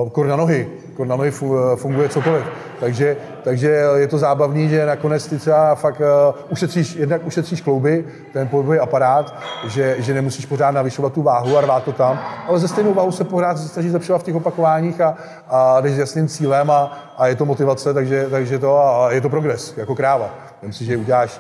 Uh, 0.02 0.10
kor 0.10 0.28
na 0.28 0.36
nohy, 0.36 0.68
kor 0.94 1.08
na 1.08 1.16
nohy 1.16 1.32
funguje 1.76 2.10
cokoliv. 2.10 2.44
Takže, 2.80 3.18
takže 3.44 3.68
je 3.96 4.08
to 4.08 4.18
zábavný, 4.18 4.70
že 4.70 4.86
nakonec 4.86 5.28
ty 5.28 5.38
třeba 5.38 5.76
fakt 5.76 6.00
uh, 6.00 6.06
ušetříš, 6.50 6.96
jednak 6.96 7.26
ušetříš 7.26 7.62
klouby, 7.62 8.06
ten 8.34 8.48
pohybový 8.48 8.80
aparát, 8.80 9.36
že, 9.68 9.96
že 10.00 10.14
nemusíš 10.14 10.46
pořád 10.46 10.72
navyšovat 10.72 11.14
tu 11.14 11.22
váhu 11.22 11.58
a 11.58 11.62
rvát 11.62 11.84
to 11.84 11.92
tam, 11.92 12.20
ale 12.48 12.60
ze 12.60 12.68
stejnou 12.68 12.94
váhu 12.94 13.12
se 13.12 13.24
pořád 13.24 13.58
snaží 13.58 13.90
zlepšovat 13.90 14.22
v 14.22 14.24
těch 14.24 14.36
opakováních 14.36 15.02
a, 15.02 15.18
a 15.48 15.82
jdeš 15.82 15.94
s 15.94 15.98
jasným 15.98 16.28
cílem 16.28 16.72
a, 16.72 17.14
a 17.18 17.28
je 17.28 17.36
to 17.36 17.46
motivace, 17.46 17.94
takže, 17.94 18.28
takže 18.30 18.60
to 18.60 18.80
a 18.80 19.12
je 19.12 19.22
to 19.22 19.30
progres, 19.30 19.78
jako 19.78 19.96
kráva. 19.96 20.30
Myslím 20.62 20.88
že 20.92 20.98
uděláš 20.98 21.40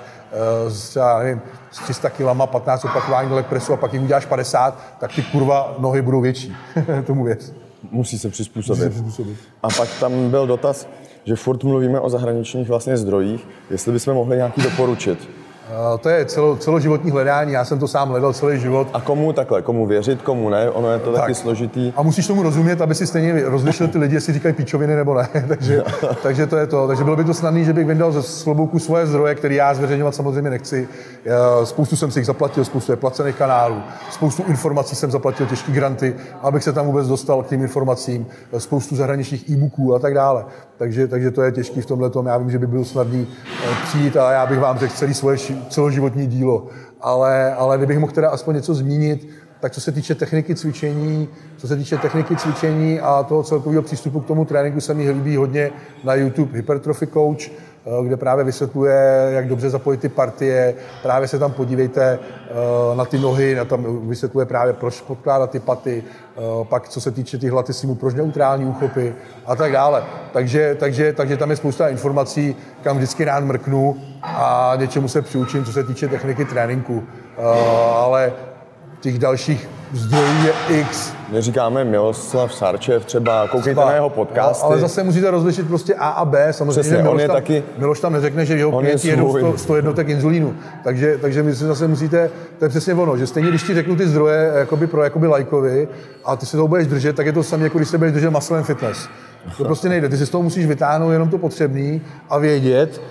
uh, 0.66 0.72
s, 0.72 1.00
nevím, 1.20 1.42
s 1.72 1.80
300 1.80 2.10
kg 2.10 2.26
15 2.46 2.86
opakování 2.86 3.30
do 3.30 3.44
presu 3.44 3.74
a 3.74 3.78
pak 3.78 3.94
jim 3.94 4.04
uděláš 4.04 4.26
50, 4.26 4.80
tak 5.00 5.14
ty 5.16 5.22
kurva 5.22 5.76
nohy 5.80 6.02
budou 6.02 6.22
větší. 6.22 6.56
Tomu 7.06 7.24
věc. 7.24 7.54
Musí 7.92 8.20
se 8.20 8.30
přizpůsobit. 8.30 8.84
Musí 8.84 8.96
se 8.96 9.02
přizpůsobit. 9.02 9.38
A 9.64 9.68
pak 9.78 9.90
tam 10.00 10.30
byl 10.30 10.48
dotaz, 10.48 10.88
že 11.26 11.36
furt 11.36 11.64
mluvíme 11.64 12.00
o 12.00 12.10
zahraničních 12.10 12.68
vlastně 12.70 12.98
zdrojích, 12.98 13.48
jestli 13.70 13.92
bychom 13.92 14.14
mohli 14.14 14.38
nějaký 14.38 14.62
doporučit. 14.62 15.30
Eh, 15.71 15.97
to 15.97 16.10
je 16.10 16.25
celo, 16.25 16.55
celoživotní 16.55 17.12
hledání, 17.12 17.53
já 17.53 17.65
jsem 17.65 17.79
to 17.79 17.88
sám 17.88 18.10
hledal 18.10 18.34
celý 18.34 18.60
život. 18.60 18.88
A 18.93 19.01
komu 19.01 19.34
takhle, 19.34 19.62
komu 19.62 19.86
věřit, 19.86 20.21
komu 20.21 20.49
ne, 20.49 20.69
ono 20.69 20.91
je 20.91 20.99
to 20.99 21.12
tak. 21.12 21.21
taky 21.21 21.36
složitý. 21.36 21.93
A 21.95 22.01
musíš 22.01 22.27
tomu 22.27 22.43
rozumět, 22.43 22.81
aby 22.81 22.95
si 22.95 23.07
stejně 23.07 23.43
rozlišil 23.45 23.88
ty 23.88 23.97
lidi, 23.97 24.15
jestli 24.15 24.34
říkají 24.34 24.53
píčoviny 24.53 24.95
nebo 24.95 25.13
ne. 25.13 25.29
takže, 25.47 25.84
takže 26.23 26.47
to 26.47 26.57
je 26.57 26.67
to. 26.67 26.88
Takže 26.88 27.03
bylo 27.03 27.15
by 27.15 27.23
to 27.23 27.34
snadné, 27.34 27.63
že 27.63 27.73
bych 27.73 27.88
vydal 27.88 28.12
ze 28.12 28.23
slobouku 28.23 28.79
svoje 28.79 29.07
zdroje, 29.07 29.36
které 29.36 29.55
já 29.55 29.73
zveřejňovat 29.73 30.15
samozřejmě 30.15 30.49
nechci. 30.49 30.88
Spoustu 31.63 31.95
jsem 31.95 32.12
si 32.12 32.19
jich 32.19 32.25
zaplatil, 32.25 32.65
spoustu 32.65 32.91
je 32.91 32.95
placených 32.95 33.36
kanálů, 33.36 33.81
spoustu 34.12 34.43
informací 34.47 34.95
jsem 34.95 35.12
zaplatil, 35.12 35.45
těžké 35.47 35.71
granty, 35.71 36.15
abych 36.41 36.63
se 36.63 36.73
tam 36.73 36.86
vůbec 36.86 37.07
dostal 37.07 37.43
k 37.43 37.47
těm 37.47 37.62
informacím, 37.62 38.27
spoustu 38.57 38.95
zahraničních 38.95 39.49
e-booků 39.49 39.95
a 39.95 39.99
tak 39.99 40.13
dále. 40.13 40.45
Takže, 40.77 41.07
takže 41.07 41.31
to 41.31 41.41
je 41.41 41.51
těžké 41.51 41.81
v 41.81 41.86
tomhle 41.86 42.10
tom. 42.10 42.25
Já 42.25 42.38
vím, 42.38 42.51
že 42.51 42.60
by 42.60 42.67
bylo 42.67 42.86
snadné 42.86 43.25
eh, 43.63 43.67
přijít 43.84 44.17
a 44.17 44.31
já 44.31 44.45
bych 44.45 44.60
vám 44.60 44.79
řekl 44.79 44.93
celý 44.93 45.13
svoje 45.13 45.38
celoživotní 45.69 46.28
dílo. 46.28 46.67
Ale, 47.02 47.54
ale 47.56 47.78
kdybych 47.78 48.00
mohl 48.00 48.13
teda 48.13 48.30
aspoň 48.30 48.56
něco 48.56 48.74
zmínit, 48.74 49.30
tak 49.60 49.71
co 49.71 49.82
se 49.82 49.91
týče 49.91 50.15
techniky 50.15 50.56
cvičení, 50.56 51.28
co 51.58 51.67
se 51.67 51.76
týče 51.78 51.97
techniky 51.97 52.36
cvičení 52.36 53.00
a 53.00 53.24
toho 53.24 53.43
celkového 53.43 53.82
přístupu 53.82 54.19
k 54.19 54.28
tomu 54.28 54.45
tréninku 54.45 54.82
se 54.82 54.93
mi 54.93 55.12
líbí 55.12 55.36
hodně 55.36 55.71
na 56.04 56.13
YouTube 56.13 56.58
Hypertrophy 56.58 57.08
Coach, 57.08 57.52
kde 58.04 58.17
právě 58.17 58.46
vysvětluje, 58.46 59.28
jak 59.30 59.48
dobře 59.48 59.70
zapojit 59.70 60.02
ty 60.02 60.10
partie. 60.10 60.74
Právě 61.02 61.28
se 61.28 61.39
tam 61.39 61.52
podívejte 61.52 62.20
eh, 62.20 62.96
na 62.96 63.06
ty 63.06 63.20
nohy, 63.20 63.56
na 63.56 63.65
tam 63.65 64.08
vysvětluje 64.08 64.46
právě, 64.46 64.74
proč 64.74 65.02
podkládat 65.02 65.52
ty 65.52 65.60
paty, 65.60 66.04
eh, 66.04 66.41
pak 66.63 66.89
co 66.89 67.02
se 67.02 67.12
týče 67.12 67.38
těch 67.38 67.52
latisimů, 67.52 67.96
proč 67.96 68.13
neutrální 68.13 68.65
úchopy 68.65 69.15
a 69.46 69.56
tak 69.56 69.72
dále. 69.72 70.04
Takže, 70.34 70.76
takže, 70.80 71.13
takže 71.13 71.38
tam 71.38 71.50
je 71.50 71.56
spousta 71.56 71.89
informací, 71.89 72.56
kam 72.84 72.98
vždycky 72.98 73.26
rád 73.26 73.44
mrknu 73.44 73.96
a 74.24 74.74
něčemu 74.80 75.08
se 75.08 75.22
přiučím, 75.22 75.65
co 75.65 75.72
se 75.72 75.84
týče 75.84 76.08
techniky 76.08 76.46
tréninku. 76.46 77.04
Ale 77.94 78.34
těch 79.00 79.20
dalších 79.20 79.70
zdrojů 79.93 80.45
je 80.45 80.80
X. 80.80 81.13
My 81.30 81.41
říkáme 81.41 81.84
Miloslav 81.84 82.54
Sarčev 82.54 83.06
třeba, 83.06 83.47
koukejte 83.47 83.71
třeba, 83.71 83.86
na 83.86 83.93
jeho 83.93 84.10
podcasty. 84.10 84.65
Ale 84.65 84.80
zase 84.80 85.04
musíte 85.04 85.32
rozlišit 85.32 85.67
prostě 85.67 85.95
A 85.95 86.10
a 86.10 86.25
B. 86.25 86.54
Samozřejmě, 86.54 86.82
Přesně, 86.82 86.97
Miloš, 86.97 87.13
on 87.13 87.19
je 87.19 87.27
tam, 87.27 87.36
taky, 87.36 87.63
Miloš 87.77 87.99
tam 87.99 88.13
neřekne, 88.13 88.45
že 88.45 88.58
jeho 88.58 88.80
klienti 88.80 89.08
jedou 89.08 89.38
100, 89.38 89.58
100 89.58 89.75
jednotek 89.75 90.10
inzulínu. 90.10 90.56
Takže, 90.84 91.17
takže 91.21 91.43
my 91.43 91.56
si 91.56 91.63
zase 91.63 91.88
musíte, 91.88 92.30
to 92.60 92.65
je 92.65 92.69
přesně 92.69 92.93
ono, 92.93 93.17
že 93.17 93.27
stejně 93.27 93.49
když 93.49 93.63
ti 93.63 93.73
řeknu 93.73 93.95
ty 93.95 94.08
zdroje 94.08 94.51
jakoby 94.56 94.88
pro 94.88 95.04
jakoby 95.04 95.27
lajkovi 95.27 95.88
a 96.25 96.36
ty 96.36 96.45
se 96.45 96.58
toho 96.58 96.67
budeš 96.67 96.88
držet, 96.88 97.15
tak 97.15 97.25
je 97.25 97.34
to 97.34 97.43
samé, 97.43 97.63
jako 97.63 97.77
když 97.77 97.89
se 97.89 97.97
budeš 97.97 98.13
držet 98.13 98.30
muscle 98.30 98.63
fitness. 98.63 99.10
To 99.58 99.63
prostě 99.63 99.89
nejde. 99.89 100.10
Ty 100.10 100.17
si 100.17 100.25
z 100.25 100.30
toho 100.30 100.43
musíš 100.43 100.65
vytáhnout 100.65 101.12
jenom 101.12 101.30
to 101.30 101.38
potřebný 101.38 102.01
a 102.30 102.38
vědět, 102.38 103.01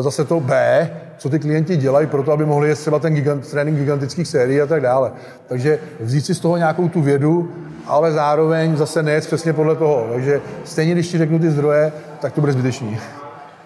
zase 0.00 0.24
to 0.24 0.40
B, 0.40 0.90
co 1.18 1.28
ty 1.28 1.38
klienti 1.38 1.76
dělají 1.76 2.06
pro 2.06 2.22
to, 2.22 2.32
aby 2.32 2.46
mohli 2.46 2.68
jet 2.68 2.78
třeba 2.78 2.98
ten 2.98 3.14
gigant, 3.14 3.50
trénink 3.50 3.78
gigantických 3.78 4.28
sérií 4.28 4.60
a 4.60 4.66
tak 4.66 4.80
dále. 4.80 5.12
Takže 5.48 5.78
vzít 6.00 6.26
si 6.26 6.34
z 6.34 6.40
toho 6.40 6.56
nějakou 6.56 6.88
tu 6.88 7.00
vědu, 7.00 7.48
ale 7.86 8.12
zároveň 8.12 8.76
zase 8.76 9.02
nejet 9.02 9.26
přesně 9.26 9.52
podle 9.52 9.76
toho. 9.76 10.06
Takže 10.12 10.40
stejně, 10.64 10.92
když 10.92 11.08
ti 11.08 11.18
řeknu 11.18 11.38
ty 11.38 11.50
zdroje, 11.50 11.92
tak 12.20 12.32
to 12.32 12.40
bude 12.40 12.52
zbytečný. 12.52 12.98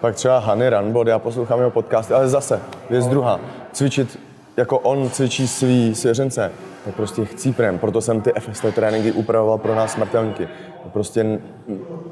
Pak 0.01 0.15
třeba 0.15 0.39
Hany 0.39 0.69
Ranbod, 0.69 1.07
já 1.07 1.19
poslouchám 1.19 1.59
jeho 1.59 1.71
podcasty, 1.71 2.13
ale 2.13 2.27
zase, 2.27 2.59
věc 2.89 3.07
druhá. 3.07 3.39
Cvičit, 3.71 4.19
jako 4.57 4.79
on 4.79 5.09
cvičí 5.09 5.47
svý 5.47 5.95
svěřence, 5.95 6.51
tak 6.85 6.95
prostě 6.95 7.25
chcíprem. 7.25 7.79
Proto 7.79 8.01
jsem 8.01 8.21
ty 8.21 8.31
FST 8.39 8.65
tréninky 8.75 9.11
upravoval 9.11 9.57
pro 9.57 9.75
nás 9.75 9.91
smrtelníky. 9.91 10.47
Prostě 10.93 11.39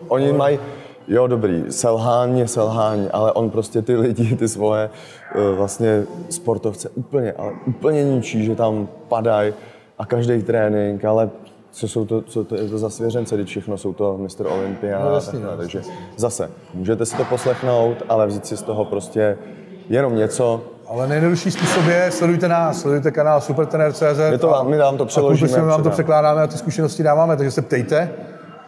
oni 0.08 0.34
mají 0.34 0.60
jo, 1.12 1.28
dobrý, 1.28 1.64
selhání 1.70 2.40
je 2.40 2.48
selhání, 2.48 3.10
ale 3.14 3.32
on 3.32 3.50
prostě 3.50 3.82
ty 3.82 3.96
lidi, 3.96 4.36
ty 4.36 4.48
svoje 4.48 4.90
eh, 5.36 5.56
vlastně 5.56 6.04
sportovce 6.30 6.90
úplně, 6.90 7.32
ale 7.32 7.52
úplně 7.68 8.04
ničí, 8.04 8.46
že 8.46 8.56
tam 8.56 8.88
padají 9.08 9.54
a 10.00 10.06
každý 10.06 10.44
trénink, 10.44 11.06
ale 11.06 11.30
co 11.72 11.88
jsou 11.88 12.06
to, 12.06 12.22
co 12.22 12.44
to 12.44 12.56
je 12.56 12.70
to 12.70 12.78
za 12.78 12.90
svěřence, 12.90 13.36
když 13.36 13.50
všechno 13.50 13.78
jsou 13.78 13.94
to 13.94 14.18
Mr. 14.18 14.46
Olympia 14.48 15.00
No, 15.06 15.14
jasně, 15.14 15.32
takhle, 15.32 15.52
no, 15.52 15.58
takže 15.58 15.82
zase, 16.18 16.50
můžete 16.74 17.06
si 17.06 17.18
to 17.18 17.24
poslechnout, 17.26 17.98
ale 18.10 18.28
vzít 18.28 18.46
si 18.46 18.58
z 18.58 18.62
toho 18.62 18.86
prostě 18.86 19.38
jenom 19.90 20.16
něco, 20.16 20.62
Ale 20.88 21.08
nejjednodušší 21.08 21.52
způsob 21.52 21.86
je, 21.88 22.12
sledujte 22.12 22.48
nás, 22.48 22.82
sledujte 22.82 23.12
kanál 23.12 23.42
supertener.cz. 23.42 24.04
My 24.32 24.38
to 24.38 24.48
vám- 24.48 24.70
my 24.70 24.78
vám 24.78 24.98
to 24.98 25.06
přeložíme 25.06 25.58
A 25.58 25.62
my 25.62 25.68
vám 25.68 25.84
to 25.84 25.90
překládáme 25.90 26.42
a 26.42 26.48
ty 26.48 26.58
zkušenosti 26.58 27.04
dáváme, 27.04 27.38
takže 27.38 27.52
se 27.52 27.62
ptejte, 27.62 28.10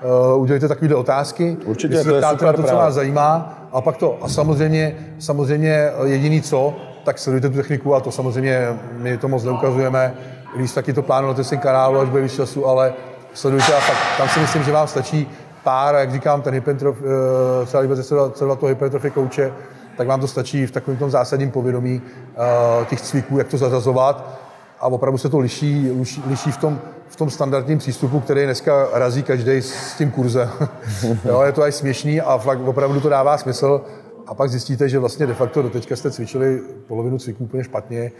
uh, 0.04 0.42
udělejte 0.42 0.68
takovéhle 0.68 0.96
otázky. 0.98 1.58
Určitě, 1.66 1.94
jestli 1.94 2.12
to 2.12 2.20
se 2.20 2.26
je 2.26 2.30
super 2.32 2.48
na 2.48 2.54
to, 2.54 2.63
co 2.63 2.76
vás 2.76 2.94
zajímá. 2.94 3.60
A 3.72 3.82
pak 3.82 3.98
to, 3.98 4.18
a 4.22 4.30
samozřejmě, 4.30 4.96
samozřejmě 5.20 5.92
jediný 6.04 6.42
co, 6.42 6.74
tak 7.04 7.20
sledujte 7.20 7.50
tu 7.50 7.56
techniku 7.56 7.96
a 7.96 8.00
to 8.00 8.12
samozřejmě 8.12 8.80
my 8.98 9.18
to 9.18 9.28
moc 9.28 9.44
neukazujeme. 9.44 10.13
Když 10.56 10.72
taky 10.72 10.94
to 10.94 11.02
plánujete 11.02 11.44
si 11.44 11.58
kanálu, 11.58 12.00
až 12.00 12.10
bude 12.10 12.24
víc 12.24 12.34
času, 12.34 12.68
ale 12.68 12.94
sledujte 13.34 13.74
a 13.74 13.80
fakt, 13.80 14.18
tam 14.18 14.30
si 14.30 14.39
myslím, 14.39 14.63
že 14.63 14.72
vám 14.72 14.88
stačí 14.88 15.28
pár, 15.63 15.96
jak 15.96 16.12
říkám, 16.12 16.42
ten 16.42 16.54
hypertrof, 16.54 16.98
eh, 17.02 17.66
třeba 17.66 17.82
líbí 17.82 17.96
se 17.96 18.04
celá 18.04 18.56
toho 18.56 18.68
hypertrofy 18.68 19.12
kouče, 19.12 19.54
tak 19.98 20.08
vám 20.08 20.20
to 20.20 20.28
stačí 20.28 20.66
v 20.66 20.72
takovém 20.72 20.98
tom 20.98 21.12
zásadním 21.12 21.52
povědomí 21.52 22.02
eh, 22.02 22.86
těch 22.86 23.02
cviků, 23.02 23.38
jak 23.38 23.48
to 23.48 23.58
zařazovat 23.58 24.39
a 24.80 24.88
opravdu 24.88 25.18
se 25.18 25.30
to 25.30 25.39
liší, 25.39 25.92
liší, 26.00 26.24
liší 26.28 26.52
v, 26.52 26.58
tom, 26.58 26.80
v 27.13 27.15
tom 27.15 27.30
standardním 27.30 27.78
přístupu, 27.78 28.19
který 28.19 28.43
dneska 28.43 28.88
razí 28.93 29.23
každý 29.23 29.62
s 29.62 29.93
tím 29.97 30.12
kurzem. 30.12 30.49
jo, 31.26 31.41
je 31.41 31.52
to 31.52 31.63
až 31.63 31.76
směšný 31.76 32.21
a 32.21 32.38
fakt 32.38 32.60
opravdu 32.60 33.02
to 33.02 33.10
dává 33.10 33.38
smysl 33.38 33.82
a 34.28 34.34
pak 34.34 34.49
zjistíte, 34.49 34.89
že 34.89 34.99
vlastně 34.99 35.26
de 35.28 35.34
facto 35.34 35.62
doteďka 35.62 35.95
jste 35.95 36.12
cvičili 36.12 36.62
polovinu 36.88 37.17
cviků 37.17 37.43
úplně 37.43 37.63
špatně, 37.63 38.12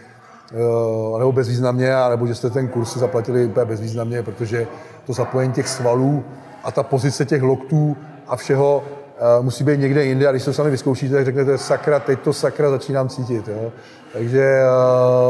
eh, 0.52 1.18
nebo 1.18 1.32
bezvýznamně, 1.32 1.94
nebo 2.10 2.26
že 2.26 2.34
jste 2.34 2.50
ten 2.50 2.68
kurz 2.68 2.96
zaplatili 2.96 3.46
úplně 3.46 3.66
bezvýznamně, 3.66 4.22
protože 4.22 4.66
to 5.06 5.12
zapojení 5.12 5.52
těch 5.52 5.68
svalů 5.68 6.24
a 6.64 6.72
ta 6.72 6.82
pozice 6.82 7.24
těch 7.24 7.42
loktů 7.42 7.96
a 8.26 8.36
všeho 8.36 8.84
eh, 8.86 9.03
musí 9.42 9.64
být 9.64 9.80
někde 9.80 10.04
jinde 10.04 10.28
a 10.28 10.30
když 10.30 10.44
to 10.44 10.52
sami 10.52 10.70
vyzkoušíte, 10.70 11.14
tak 11.14 11.24
řeknete 11.24 11.58
sakra, 11.58 12.00
teď 12.00 12.20
to 12.20 12.32
sakra 12.32 12.70
začínám 12.70 13.08
cítit. 13.08 13.48
Jo? 13.48 13.72
Takže 14.12 14.60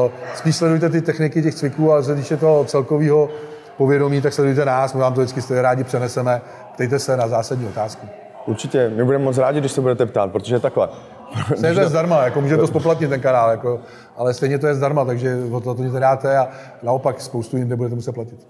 uh, 0.05 0.11
spíš 0.35 0.57
sledujte 0.57 0.91
ty 0.91 1.03
techniky 1.03 1.43
těch 1.43 1.55
cviků, 1.55 1.93
ale 1.93 2.03
co 2.03 2.15
týče 2.15 2.37
toho 2.37 2.65
celkového 2.65 3.29
povědomí, 3.77 4.21
tak 4.21 4.33
sledujte 4.33 4.65
nás, 4.65 4.95
my 4.95 5.01
vám 5.01 5.15
to 5.15 5.21
vždycky 5.21 5.55
rádi 5.61 5.85
přeneseme. 5.85 6.41
Ptejte 6.75 6.99
se 6.99 7.17
na 7.17 7.29
zásadní 7.29 7.67
otázky. 7.67 8.07
určitě, 8.47 8.93
my 8.97 9.05
budeme 9.05 9.25
moc 9.25 9.39
rádi, 9.39 9.61
když 9.61 9.73
se 9.73 9.81
budete 9.81 10.07
ptát, 10.07 10.33
protože 10.33 10.61
takhle. 10.61 10.89
Stejně 11.57 11.75
to 11.75 11.81
je 11.81 11.89
zdarma, 11.89 12.25
jako 12.25 12.41
můžete 12.41 12.61
to 12.61 12.67
spoplatnit 12.67 13.11
ten 13.11 13.21
kanál, 13.21 13.51
jako, 13.51 13.81
ale 14.17 14.35
stejně 14.35 14.59
to 14.59 14.67
je 14.67 14.75
zdarma, 14.75 15.05
takže 15.05 15.37
o 15.51 15.61
to, 15.61 15.75
to 15.75 15.83
nic 15.83 15.93
nedáte 15.93 16.39
a 16.39 16.49
naopak 16.83 17.21
spoustu 17.21 17.57
jinde 17.57 17.77
budete 17.77 17.95
muset 17.95 18.13
platit. 18.13 18.47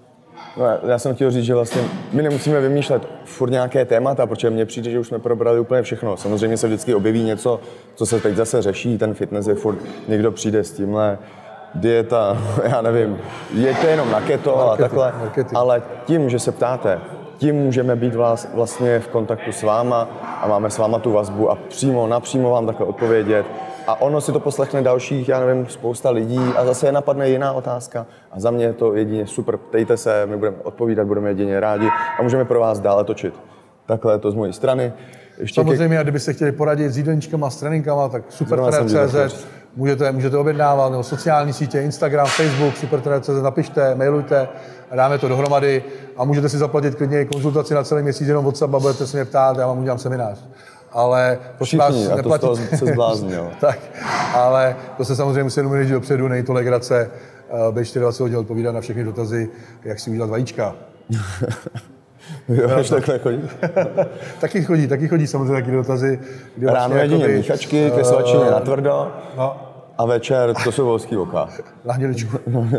No, 0.57 0.64
já- 0.88 0.99
jsem 0.99 1.14
chtěl 1.14 1.31
říct, 1.31 1.45
že 1.45 1.55
vlastně 1.55 1.83
my 2.12 2.23
nemusíme 2.23 2.61
vymýšlet 2.61 3.09
furt 3.25 3.51
nějaké 3.51 3.85
témata, 3.85 4.27
protože 4.27 4.51
mně 4.51 4.67
přijde, 4.67 4.90
že 4.90 4.99
už 4.99 5.07
jsme 5.09 5.19
probrali 5.19 5.61
úplně 5.61 5.83
všechno. 5.83 6.17
Samozřejmě 6.17 6.57
se 6.57 6.67
vždycky 6.67 6.95
objeví 6.95 7.23
něco, 7.23 7.61
co 7.95 8.07
se 8.07 8.21
teď 8.21 8.37
zase 8.37 8.62
řeší, 8.62 8.99
ten 8.99 9.14
fitness 9.14 9.47
je 9.47 9.55
furt, 9.55 9.79
někdo 10.09 10.33
přijde 10.33 10.64
s 10.64 10.73
tímhle, 10.73 11.19
dieta, 11.75 12.38
já 12.64 12.83
nevím, 12.83 13.19
jeďte 13.55 13.87
jenom 13.87 14.11
na 14.11 14.21
keto 14.21 14.61
a 14.61 14.67
Marketing, 14.67 14.83
takhle, 14.90 15.12
marketing. 15.21 15.53
ale 15.59 15.83
tím, 16.07 16.31
že 16.31 16.38
se 16.38 16.53
ptáte, 16.53 17.01
tím 17.38 17.55
můžeme 17.57 17.97
být 17.97 18.14
vás, 18.14 18.49
vlastně 18.55 19.01
v 19.01 19.09
kontaktu 19.09 19.53
s 19.53 19.62
váma 19.62 20.09
a 20.42 20.49
máme 20.49 20.70
s 20.70 20.79
váma 20.79 20.99
tu 20.99 21.12
vazbu 21.12 21.51
a 21.51 21.55
přímo, 21.68 22.07
napřímo 22.07 22.51
vám 22.51 22.66
takhle 22.66 22.87
odpovědět. 22.87 23.47
A 23.87 24.01
ono 24.01 24.20
si 24.20 24.33
to 24.33 24.40
poslechne 24.40 24.83
dalších, 24.83 25.29
já 25.29 25.40
nevím, 25.40 25.66
spousta 25.66 26.11
lidí 26.11 26.40
a 26.57 26.64
zase 26.64 26.87
je 26.87 26.92
napadne 26.92 27.29
jiná 27.29 27.53
otázka. 27.53 28.07
A 28.33 28.40
za 28.40 28.51
mě 28.51 28.64
je 28.64 28.73
to 28.73 28.94
jedině 28.94 29.27
super, 29.27 29.57
ptejte 29.57 29.97
se, 29.97 30.27
my 30.27 30.37
budeme 30.37 30.57
odpovídat, 30.62 31.07
budeme 31.07 31.31
jedině 31.31 31.61
rádi 31.61 31.88
a 32.18 32.23
můžeme 32.23 32.44
pro 32.44 32.61
vás 32.61 32.81
dále 32.81 33.05
točit. 33.05 33.35
Takhle 33.87 34.14
je 34.14 34.18
to 34.18 34.31
z 34.31 34.35
mojí 34.35 34.53
strany. 34.53 34.92
Ještě 35.38 35.61
ke- 35.61 35.64
Samozřejmě, 35.64 35.99
a 35.99 36.03
kdybyste 36.03 36.33
chtěli 36.33 36.53
poradit 36.53 36.90
s 36.90 36.97
jídelníčkama, 36.97 37.51
s 37.51 37.57
tréninkama, 37.61 38.09
tak 38.09 38.23
jídelníčkař. 38.40 39.47
Můžete, 39.77 40.13
můžete 40.13 40.37
objednávat, 40.37 40.91
nebo 40.91 41.03
sociální 41.03 41.53
sítě, 41.53 41.81
Instagram, 41.81 42.27
Facebook, 42.27 42.77
supertrener.cz, 42.77 43.43
napište, 43.43 43.95
mailujte, 43.95 44.49
dáme 44.95 45.19
to 45.19 45.29
dohromady 45.29 45.85
a 46.17 46.25
můžete 46.25 46.49
si 46.49 46.59
zaplatit 46.59 46.95
klidně 46.95 47.25
konzultaci 47.25 47.75
na 47.75 47.85
celý 47.85 48.03
měsíc 48.03 48.29
jenom 48.29 48.45
WhatsApp 48.45 48.75
a 48.75 48.79
budete 48.79 49.07
se 49.07 49.17
mě 49.17 49.25
ptát, 49.25 49.59
já 49.59 49.67
vám 49.67 49.79
udělám 49.79 49.99
seminář. 49.99 50.45
Ale 50.93 51.39
prosím 51.57 51.81
Všichni, 51.81 52.07
vás, 52.07 52.35
a 52.35 52.39
to 52.39 52.57
se 52.57 52.87
zbláznil. 52.87 53.51
tak, 53.61 53.79
ale 54.35 54.77
to 54.97 55.05
se 55.05 55.17
samozřejmě 55.17 55.43
musí 55.43 55.61
jenom 55.61 55.89
dopředu, 55.89 56.29
není 56.29 56.43
to 56.43 56.53
legrace. 56.53 57.11
Eh, 57.51 57.73
B24 57.73 58.21
hodin 58.21 58.39
odpovídá 58.39 58.73
na 58.73 58.81
všechny 58.81 59.05
dotazy, 59.05 59.49
jak 59.85 60.01
si 60.01 60.11
udělat 60.11 60.31
vajíčka. 60.31 60.75
Jo, 62.49 62.71
až 62.77 62.91
takhle 62.91 63.19
chodí. 63.19 63.41
Taky 64.41 64.63
chodí, 64.63 64.89
taky 64.89 65.09
chodí 65.09 65.27
samozřejmě 65.27 65.53
taky 65.53 65.71
dotazy. 65.71 66.21
Kdy 66.57 66.67
Ráno 66.67 66.97
jedině 66.97 67.21
jakoby, 67.23 67.37
míchačky, 67.37 67.85
eh, 67.87 67.91
kreselačiny 67.91 68.45
na 68.51 68.61
tvrdo 68.61 69.13
No, 69.37 69.57
a 69.99 70.07
večer 70.07 70.55
to 70.65 70.73
jsou 70.73 70.85
volský 70.87 71.17
oka. 71.17 71.49
na 71.85 71.95
hnědečku. 71.95 72.39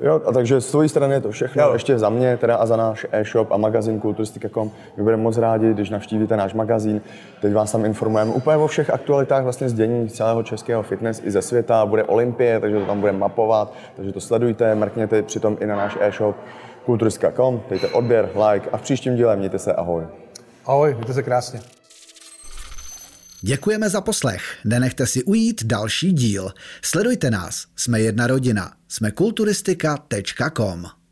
Jo, 0.00 0.20
a 0.26 0.32
takže 0.32 0.60
z 0.60 0.70
tvojí 0.70 0.88
strany 0.88 1.14
je 1.14 1.20
to 1.20 1.30
všechno. 1.30 1.62
Jo. 1.62 1.72
Ještě 1.72 1.98
za 1.98 2.08
mě 2.08 2.36
teda 2.36 2.56
a 2.56 2.66
za 2.66 2.76
náš 2.76 3.06
e-shop 3.12 3.52
a 3.52 3.56
magazín 3.56 4.00
kulturistika.com. 4.00 4.70
My 4.96 5.02
budeme 5.02 5.22
moc 5.22 5.38
rádi, 5.38 5.70
když 5.74 5.90
navštívíte 5.90 6.36
náš 6.36 6.54
magazín. 6.54 7.00
Teď 7.40 7.52
vás 7.54 7.72
tam 7.72 7.84
informujeme 7.84 8.30
úplně 8.32 8.56
o 8.56 8.66
všech 8.66 8.90
aktualitách 8.90 9.42
vlastně 9.42 9.68
z 9.68 9.72
dění 9.72 10.08
celého 10.08 10.42
českého 10.42 10.82
fitness 10.82 11.22
i 11.24 11.30
ze 11.30 11.42
světa. 11.42 11.86
Bude 11.86 12.04
Olympie, 12.04 12.60
takže 12.60 12.78
to 12.78 12.86
tam 12.86 13.00
budeme 13.00 13.18
mapovat. 13.18 13.72
Takže 13.96 14.12
to 14.12 14.20
sledujte, 14.20 14.74
mrkněte 14.74 15.22
přitom 15.22 15.56
i 15.60 15.66
na 15.66 15.76
náš 15.76 15.98
e-shop 16.00 16.36
kulturistika.com. 16.84 17.62
Dejte 17.70 17.88
odběr, 17.88 18.30
like 18.50 18.70
a 18.70 18.76
v 18.76 18.82
příštím 18.82 19.16
díle 19.16 19.36
mějte 19.36 19.58
se 19.58 19.72
ahoj. 19.72 20.06
Ahoj, 20.66 20.94
mějte 20.94 21.14
se 21.14 21.22
krásně. 21.22 21.60
Děkujeme 23.40 23.90
za 23.90 24.00
poslech. 24.00 24.42
Nenechte 24.64 25.06
si 25.06 25.24
ujít 25.24 25.64
další 25.64 26.12
díl. 26.12 26.50
Sledujte 26.82 27.30
nás. 27.30 27.66
Jsme 27.76 28.00
jedna 28.00 28.26
rodina. 28.26 28.72
Jsme 28.88 29.10
kulturistika.com. 29.10 31.03